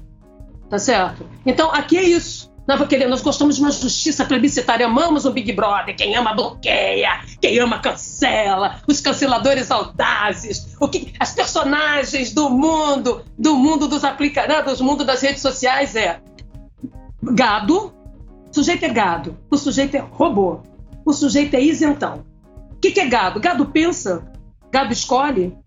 [0.70, 1.26] Tá certo?
[1.46, 2.52] Então, aqui é isso.
[2.68, 7.80] Nós gostamos de uma justiça plebiscitária, amamos o Big Brother, quem ama bloqueia, quem ama
[7.80, 14.84] cancela, os canceladores audazes, o que as personagens do mundo, do mundo dos aplicados, do
[14.84, 16.20] mundo das redes sociais é
[17.24, 17.94] gado,
[18.50, 20.60] o sujeito é gado, o sujeito é robô,
[21.06, 22.26] o sujeito é isentão.
[22.74, 23.40] O que, que é gado?
[23.40, 24.30] Gado pensa,
[24.70, 25.58] gado escolhe,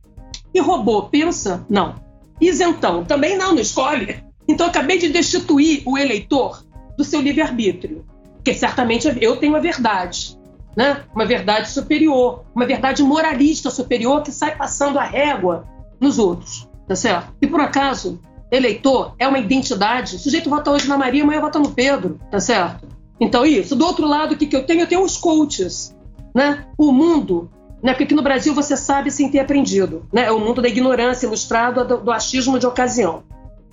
[0.55, 1.67] e robô pensa?
[1.69, 1.97] Não.
[2.41, 3.05] Isentão?
[3.05, 4.23] Também não, não escolhe.
[4.47, 6.65] Então, acabei de destituir o eleitor
[6.97, 8.05] do seu livre-arbítrio.
[8.35, 10.39] Porque certamente eu tenho a verdade.
[10.77, 11.03] Né?
[11.15, 15.67] Uma verdade superior, uma verdade moralista superior que sai passando a régua
[16.01, 16.69] nos outros.
[16.87, 17.33] Tá certo?
[17.41, 20.17] E por acaso, eleitor é uma identidade.
[20.17, 22.21] O sujeito vota hoje na Maria, amanhã vota no Pedro.
[22.31, 22.87] Tá certo?
[23.19, 23.75] Então, isso.
[23.75, 24.83] Do outro lado, o que, que eu tenho?
[24.83, 25.97] Eu tenho os coaches.
[26.35, 26.67] Né?
[26.77, 27.51] O mundo
[27.85, 27.93] né?
[27.93, 30.09] Porque aqui no Brasil você sabe sem ter aprendido.
[30.11, 30.25] Né?
[30.25, 33.25] É o mundo da ignorância ilustrado do, do achismo de ocasião.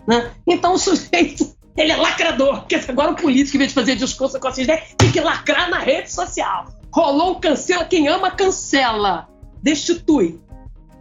[0.05, 0.31] Né?
[0.45, 4.37] Então o sujeito ele é lacrador, porque agora o político, em vez de fazer discurso
[4.37, 6.65] com essas ideias, tem que lacrar na rede social.
[6.93, 9.29] Rolou cancela, quem ama cancela,
[9.63, 10.41] destitui.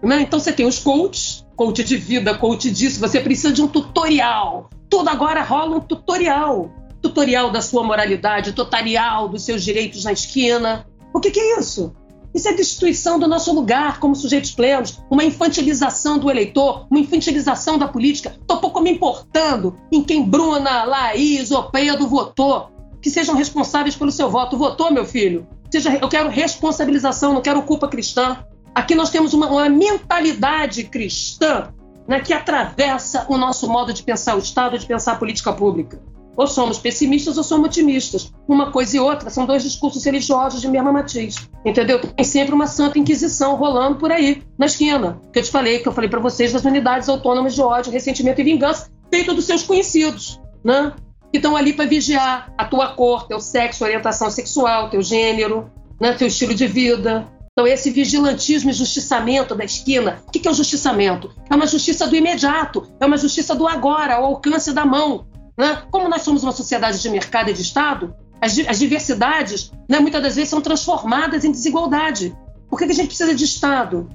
[0.00, 0.20] Né?
[0.20, 4.70] Então você tem os coaches, coach de vida, coach disso, você precisa de um tutorial.
[4.88, 6.70] Tudo agora rola um tutorial.
[7.02, 10.86] Tutorial da sua moralidade, tutorial dos seus direitos na esquina.
[11.12, 11.92] O que, que é isso?
[12.34, 17.76] Isso é destituição do nosso lugar como sujeitos plenos, uma infantilização do eleitor, uma infantilização
[17.76, 18.36] da política.
[18.40, 22.70] Estou pouco me importando em quem Bruna, Laís ou Pedro votou,
[23.02, 24.56] que sejam responsáveis pelo seu voto.
[24.56, 25.46] Votou, meu filho?
[25.70, 28.44] Seja, eu quero responsabilização, não quero culpa cristã.
[28.74, 31.72] Aqui nós temos uma, uma mentalidade cristã
[32.06, 36.00] né, que atravessa o nosso modo de pensar o Estado, de pensar a política pública.
[36.40, 38.32] Ou somos pessimistas ou somos otimistas.
[38.48, 41.36] Uma coisa e outra são dois discursos religiosos de mesma matiz.
[41.66, 42.00] Entendeu?
[42.00, 45.20] Tem sempre uma santa inquisição rolando por aí, na esquina.
[45.34, 48.40] Que eu te falei, que eu falei para vocês das unidades autônomas de ódio, ressentimento
[48.40, 50.94] e vingança, feito dos seus conhecidos, né?
[51.30, 56.14] Que estão ali para vigiar a tua cor, teu sexo, orientação sexual, teu gênero, né?
[56.14, 57.30] teu estilo de vida.
[57.52, 61.30] Então, esse vigilantismo e justiçamento da esquina, o que é o justiçamento?
[61.50, 65.26] É uma justiça do imediato, é uma justiça do agora, ao alcance da mão,
[65.60, 65.82] né?
[65.90, 70.22] Como nós somos uma sociedade de mercado e de Estado, as, as diversidades né, muitas
[70.22, 72.34] das vezes são transformadas em desigualdade.
[72.70, 74.08] Por que, que a gente precisa de Estado,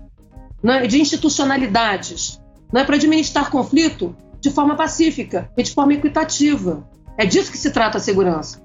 [0.64, 2.42] né, de institucionalidades,
[2.74, 6.90] né, para administrar conflito de forma pacífica e de forma equitativa?
[7.16, 8.60] É disso que se trata a segurança.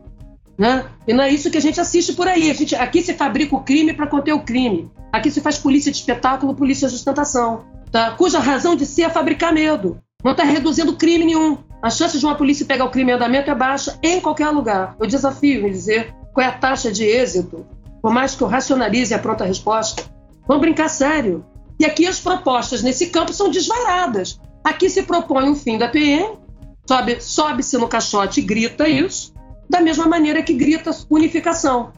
[0.56, 0.86] Né?
[1.06, 2.50] E não é isso que a gente assiste por aí.
[2.50, 4.90] A gente, aqui se fabrica o crime para conter o crime.
[5.12, 8.12] Aqui se faz polícia de espetáculo, polícia de ostentação, tá?
[8.12, 10.00] cuja razão de ser é fabricar medo.
[10.24, 13.50] Não está reduzindo crime nenhum A chance de uma polícia pegar o crime em andamento
[13.50, 14.96] é baixa em qualquer lugar.
[15.00, 17.66] Eu desafio me dizer qual é a taxa de êxito,
[18.02, 20.04] por mais que eu racionalize a pronta resposta.
[20.46, 21.44] Vamos brincar sério.
[21.78, 24.38] E aqui as propostas nesse campo são desvairadas.
[24.62, 26.38] Aqui se propõe um fim da PM,
[26.86, 29.32] sobe-se sobe no caixote e grita isso,
[29.68, 31.92] da mesma maneira que grita unificação.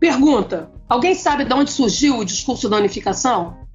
[0.00, 3.65] Pergunta: alguém sabe de onde surgiu o discurso da unificação?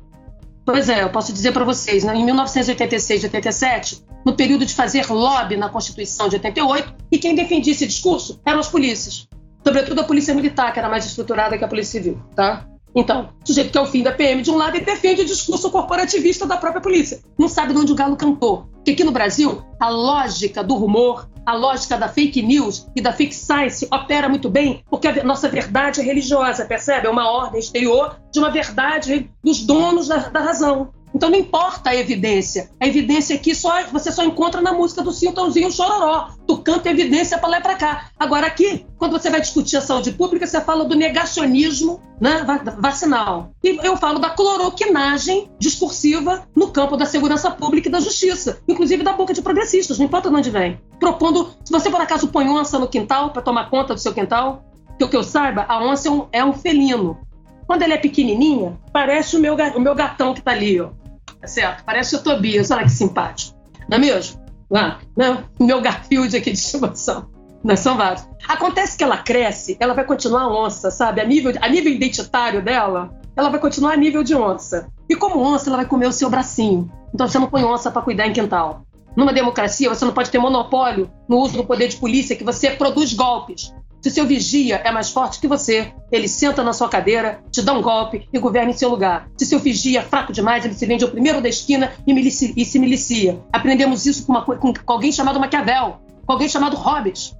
[0.71, 2.15] Pois é, eu posso dizer para vocês, né?
[2.15, 7.35] em 1986 e 87, no período de fazer lobby na Constituição de 88, e quem
[7.35, 9.27] defendia esse discurso eram as polícias,
[9.65, 12.65] sobretudo a polícia militar, que era mais estruturada que a polícia civil, tá?
[12.95, 15.25] Então, o sujeito que é o fim da PM de um lado e defende o
[15.25, 17.19] discurso corporativista da própria polícia.
[17.37, 18.69] Não sabe de onde o galo cantou.
[18.75, 23.13] Porque aqui no Brasil, a lógica do rumor, a lógica da fake news e da
[23.13, 27.07] fake science opera muito bem, porque a nossa verdade é religiosa, percebe?
[27.07, 30.91] É uma ordem exterior de uma verdade dos donos da, da razão.
[31.13, 32.69] Então não importa a evidência.
[32.79, 36.29] A evidência aqui só você só encontra na música do Cintãozinho Chororó.
[36.47, 38.09] Tu canta evidência para lá e para cá.
[38.17, 42.45] Agora aqui, quando você vai discutir a saúde pública, você fala do negacionismo né,
[42.79, 43.51] vacinal.
[43.63, 49.03] E eu falo da cloroquinagem discursiva no campo da segurança pública e da justiça, inclusive
[49.03, 50.79] da boca de progressistas, não importa de onde vem.
[50.99, 54.63] Propondo, se você por acaso põe onça no quintal para tomar conta do seu quintal,
[54.97, 57.19] que o que eu saiba, a onça é um, é um felino.
[57.65, 61.00] Quando ele é pequenininha, parece o meu, o meu gatão que está ali, ó
[61.47, 61.83] certo?
[61.83, 63.57] Parece o Tobias, olha que simpático.
[63.89, 64.41] Não é mesmo?
[64.69, 65.43] Lá, né?
[65.59, 67.29] Meu Garfield aqui de estimação.
[67.63, 68.27] Nós são vários.
[68.47, 71.21] Acontece que ela cresce, ela vai continuar onça, sabe?
[71.21, 74.87] A nível, a nível identitário dela, ela vai continuar a nível de onça.
[75.09, 76.91] E como onça, ela vai comer o seu bracinho.
[77.13, 78.83] Então você não põe onça para cuidar em quintal.
[79.15, 82.71] Numa democracia, você não pode ter monopólio no uso do poder de polícia, que você
[82.71, 83.73] produz golpes.
[84.01, 87.71] Se seu vigia é mais forte que você, ele senta na sua cadeira, te dá
[87.71, 89.29] um golpe e governa em seu lugar.
[89.37, 92.51] Se seu vigia é fraco demais, ele se vende ao primeiro da esquina e, milicia,
[92.57, 93.39] e se milicia.
[93.53, 97.35] Aprendemos isso com, uma, com alguém chamado Maquiavel, com alguém chamado Hobbes.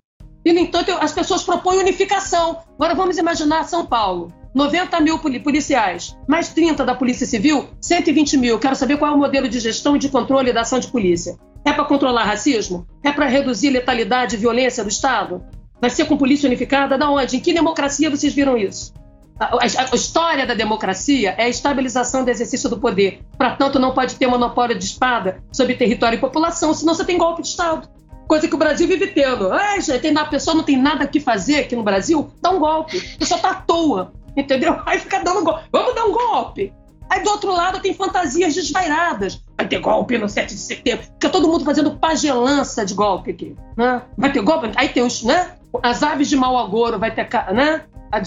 [0.45, 2.59] E, no entanto, as pessoas propõem unificação.
[2.75, 4.31] Agora vamos imaginar São Paulo.
[4.53, 8.59] 90 mil policiais, mais 30 da Polícia Civil, 120 mil.
[8.59, 11.37] Quero saber qual é o modelo de gestão e de controle da ação de polícia.
[11.65, 12.85] É para controlar racismo?
[13.03, 15.41] É para reduzir letalidade e violência do Estado?
[15.81, 16.97] Vai ser com polícia unificada?
[16.97, 17.37] Da onde?
[17.37, 18.93] Em que democracia vocês viram isso?
[19.39, 19.57] A, a,
[19.91, 23.21] a, história da democracia é a estabilização do exercício do poder.
[23.35, 27.41] Portanto, não pode ter monopólio de espada sobre território e população, senão você tem golpe
[27.41, 27.89] de Estado.
[28.27, 29.51] Coisa que o Brasil vive tendo.
[29.51, 32.97] Ai, gente, a pessoa não tem nada que fazer aqui no Brasil, dá um golpe.
[33.15, 34.79] A pessoa tá à toa, entendeu?
[34.85, 35.63] Aí fica dando golpe.
[35.71, 36.71] Vamos dar um golpe.
[37.09, 39.43] Aí do outro lado tem fantasias desvairadas.
[39.57, 41.03] Vai ter golpe no 7 de setembro.
[41.03, 43.55] Fica todo mundo fazendo pagelança de golpe aqui.
[43.75, 44.01] Né?
[44.17, 44.71] Vai ter golpe.
[44.75, 45.57] Aí tem os, né?
[45.81, 47.83] As aves de mau agouro vai ter, né?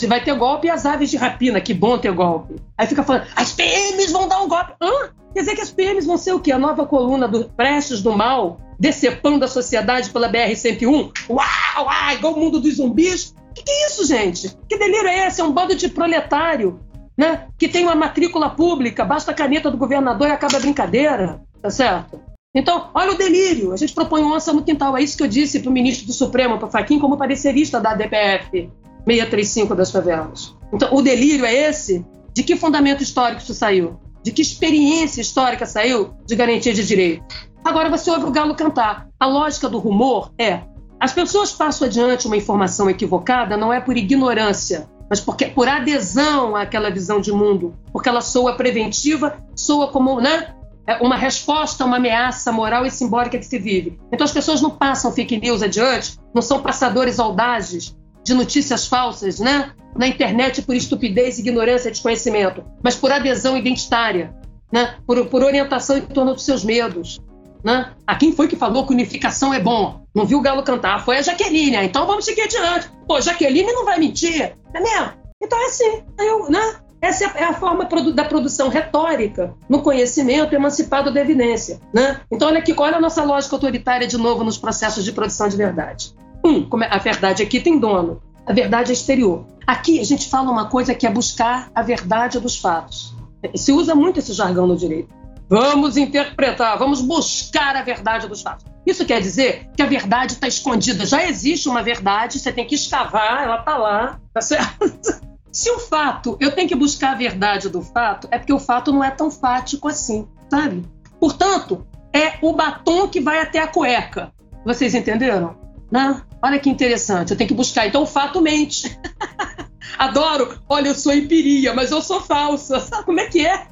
[0.09, 2.57] Vai ter golpe e as aves de rapina, que bom ter golpe.
[2.77, 4.73] Aí fica falando, as PMs vão dar um golpe.
[4.81, 5.11] Hã?
[5.35, 6.53] Quer dizer que as PMs vão ser o quê?
[6.53, 11.13] A nova coluna do Prestes do Mal, decepando a sociedade pela BR-101?
[11.29, 13.35] Uau, uau, igual o mundo dos zumbis?
[13.55, 14.57] Que que é isso, gente?
[14.69, 15.41] Que delírio é esse?
[15.41, 16.81] É um bando de proletário,
[17.17, 17.49] né?
[17.59, 21.71] Que tem uma matrícula pública, basta a caneta do governador e acaba a brincadeira, tá
[21.71, 22.21] certo?
[22.55, 23.73] Então, olha o delírio.
[23.73, 24.97] A gente propõe onça no quintal.
[24.97, 27.95] É isso que eu disse para o ministro do Supremo, para Faquim, como parecerista da
[27.95, 28.71] DPF
[29.07, 30.55] 635 das favelas.
[30.73, 32.05] Então, o delírio é esse?
[32.33, 33.99] De que fundamento histórico isso saiu?
[34.23, 37.25] De que experiência histórica saiu de garantia de direito?
[37.65, 39.09] Agora você ouve o galo cantar.
[39.19, 40.63] A lógica do rumor é:
[41.01, 46.57] as pessoas passam adiante uma informação equivocada não é por ignorância, mas porque por adesão
[46.57, 50.55] àquela visão de mundo, porque ela soa preventiva, soa como, né?
[50.87, 53.99] É uma resposta a uma ameaça moral e simbólica que se vive.
[54.13, 59.39] Então as pessoas não passam fake news adiante, não são passadores audazes de notícias falsas,
[59.39, 59.73] né?
[59.97, 64.35] Na internet por estupidez, ignorância e desconhecimento, mas por adesão identitária,
[64.73, 64.97] né?
[65.07, 67.21] Por, por orientação em torno dos seus medos,
[67.63, 67.93] né?
[68.07, 70.05] A quem foi que falou que unificação é bom?
[70.15, 71.05] Não viu o galo cantar?
[71.05, 71.77] Foi a Jaqueline.
[71.77, 72.91] Ah, então vamos seguir adiante.
[73.07, 75.13] Pô, Jaqueline não vai mentir, é mesmo?
[75.43, 76.77] Então é assim, eu, né?
[77.05, 81.79] Essa é a forma da produção retórica no conhecimento emancipado da evidência.
[81.93, 82.19] Né?
[82.33, 85.55] Então, olha aqui, olha a nossa lógica autoritária de novo nos processos de produção de
[85.55, 86.15] verdade.
[86.43, 89.45] Um, é, a verdade aqui tem dono, a verdade é exterior.
[89.67, 93.15] Aqui a gente fala uma coisa que é buscar a verdade dos fatos.
[93.55, 95.11] Se usa muito esse jargão no direito.
[95.47, 98.65] Vamos interpretar, vamos buscar a verdade dos fatos.
[98.87, 101.05] Isso quer dizer que a verdade está escondida.
[101.05, 105.34] Já existe uma verdade, você tem que escavar, ela está lá, tá certo?
[105.55, 108.93] Se o fato, eu tenho que buscar a verdade do fato, é porque o fato
[108.93, 110.85] não é tão fático assim, sabe?
[111.21, 114.33] Portanto, é o batom que vai até a cueca.
[114.65, 115.57] Vocês entenderam?
[115.93, 116.21] Né?
[116.43, 117.87] Olha que interessante, eu tenho que buscar.
[117.87, 118.99] Então o fato mente.
[119.97, 120.59] Adoro.
[120.69, 122.81] Olha, eu sou empiria, mas eu sou falsa.
[122.81, 123.69] Sabe como é que é?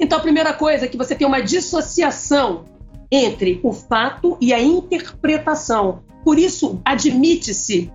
[0.00, 2.64] Então a primeira coisa é que você tem uma dissociação
[3.12, 6.02] entre o fato e a interpretação.
[6.24, 7.92] Por isso, admite-se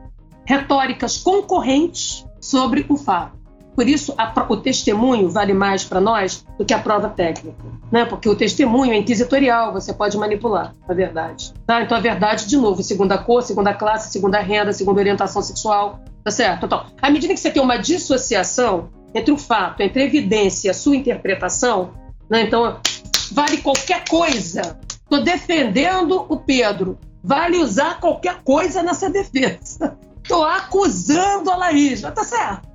[0.48, 3.38] retóricas concorrentes sobre o fato.
[3.76, 8.06] Por isso, a, o testemunho vale mais para nós do que a prova técnica, né?
[8.06, 11.53] Porque o testemunho é inquisitorial, você pode manipular a verdade.
[11.68, 11.84] Tá?
[11.84, 16.32] Então, a verdade, de novo, segunda cor, segunda classe, segunda renda, segunda orientação sexual, tá
[16.32, 16.65] certo?
[16.65, 20.72] Então, à medida que você tem uma dissociação entre o fato, entre a evidência e
[20.72, 21.91] a sua interpretação,
[22.30, 22.41] né?
[22.44, 22.80] então,
[23.32, 24.80] vale qualquer coisa.
[24.90, 26.98] Estou defendendo o Pedro.
[27.24, 29.98] Vale usar qualquer coisa nessa defesa.
[30.27, 32.01] Estou acusando a Laís.
[32.01, 32.67] Tá certo.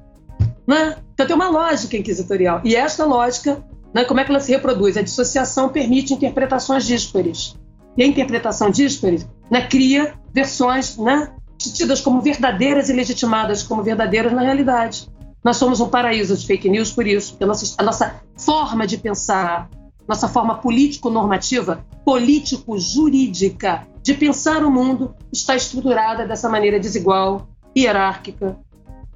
[0.66, 0.96] Né?
[1.12, 2.62] Então tem uma lógica inquisitorial.
[2.64, 3.62] E esta lógica,
[3.94, 4.96] né, como é que ela se reproduz?
[4.96, 7.54] A dissociação permite interpretações díspares.
[7.94, 14.32] E a interpretação díspare né, cria versões né, tidas como verdadeiras e legitimadas como verdadeiras
[14.32, 15.10] na realidade.
[15.44, 18.86] Nós somos um paraíso de fake news por isso, porque a nossa, a nossa forma
[18.86, 19.68] de pensar,
[20.06, 28.58] nossa forma político-normativa, político-jurídica de pensar o mundo está estruturada dessa maneira desigual, hierárquica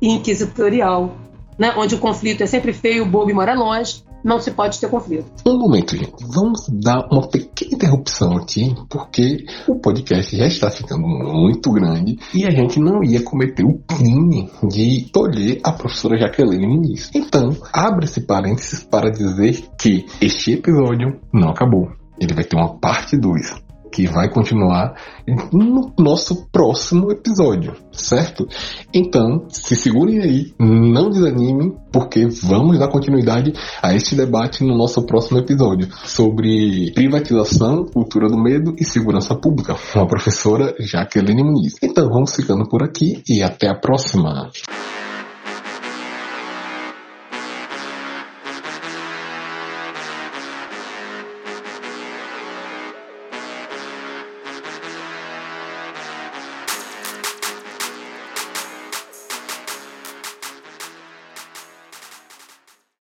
[0.01, 1.17] e inquisitorial
[1.59, 4.89] né, onde o conflito é sempre feio, bobo e mora longe, não se pode ter
[4.89, 5.27] conflito.
[5.47, 6.25] Um momento, gente.
[6.35, 12.45] Vamos dar uma pequena interrupção aqui, porque o podcast já está ficando muito grande e
[12.45, 17.11] a gente não ia cometer o crime de tolher a professora Jaqueline Muniz.
[17.15, 21.89] Então, abre-se parênteses para dizer que este episódio não acabou.
[22.19, 23.66] Ele vai ter uma parte 2
[23.97, 24.95] que vai continuar
[25.51, 28.47] no nosso próximo episódio, certo?
[28.93, 35.07] Então, se segurem aí, não desanimem, porque vamos dar continuidade a este debate no nosso
[35.07, 41.77] próximo episódio sobre privatização, cultura do medo e segurança pública, com a professora Jaqueline Muniz.
[41.83, 44.51] Então, vamos ficando por aqui e até a próxima.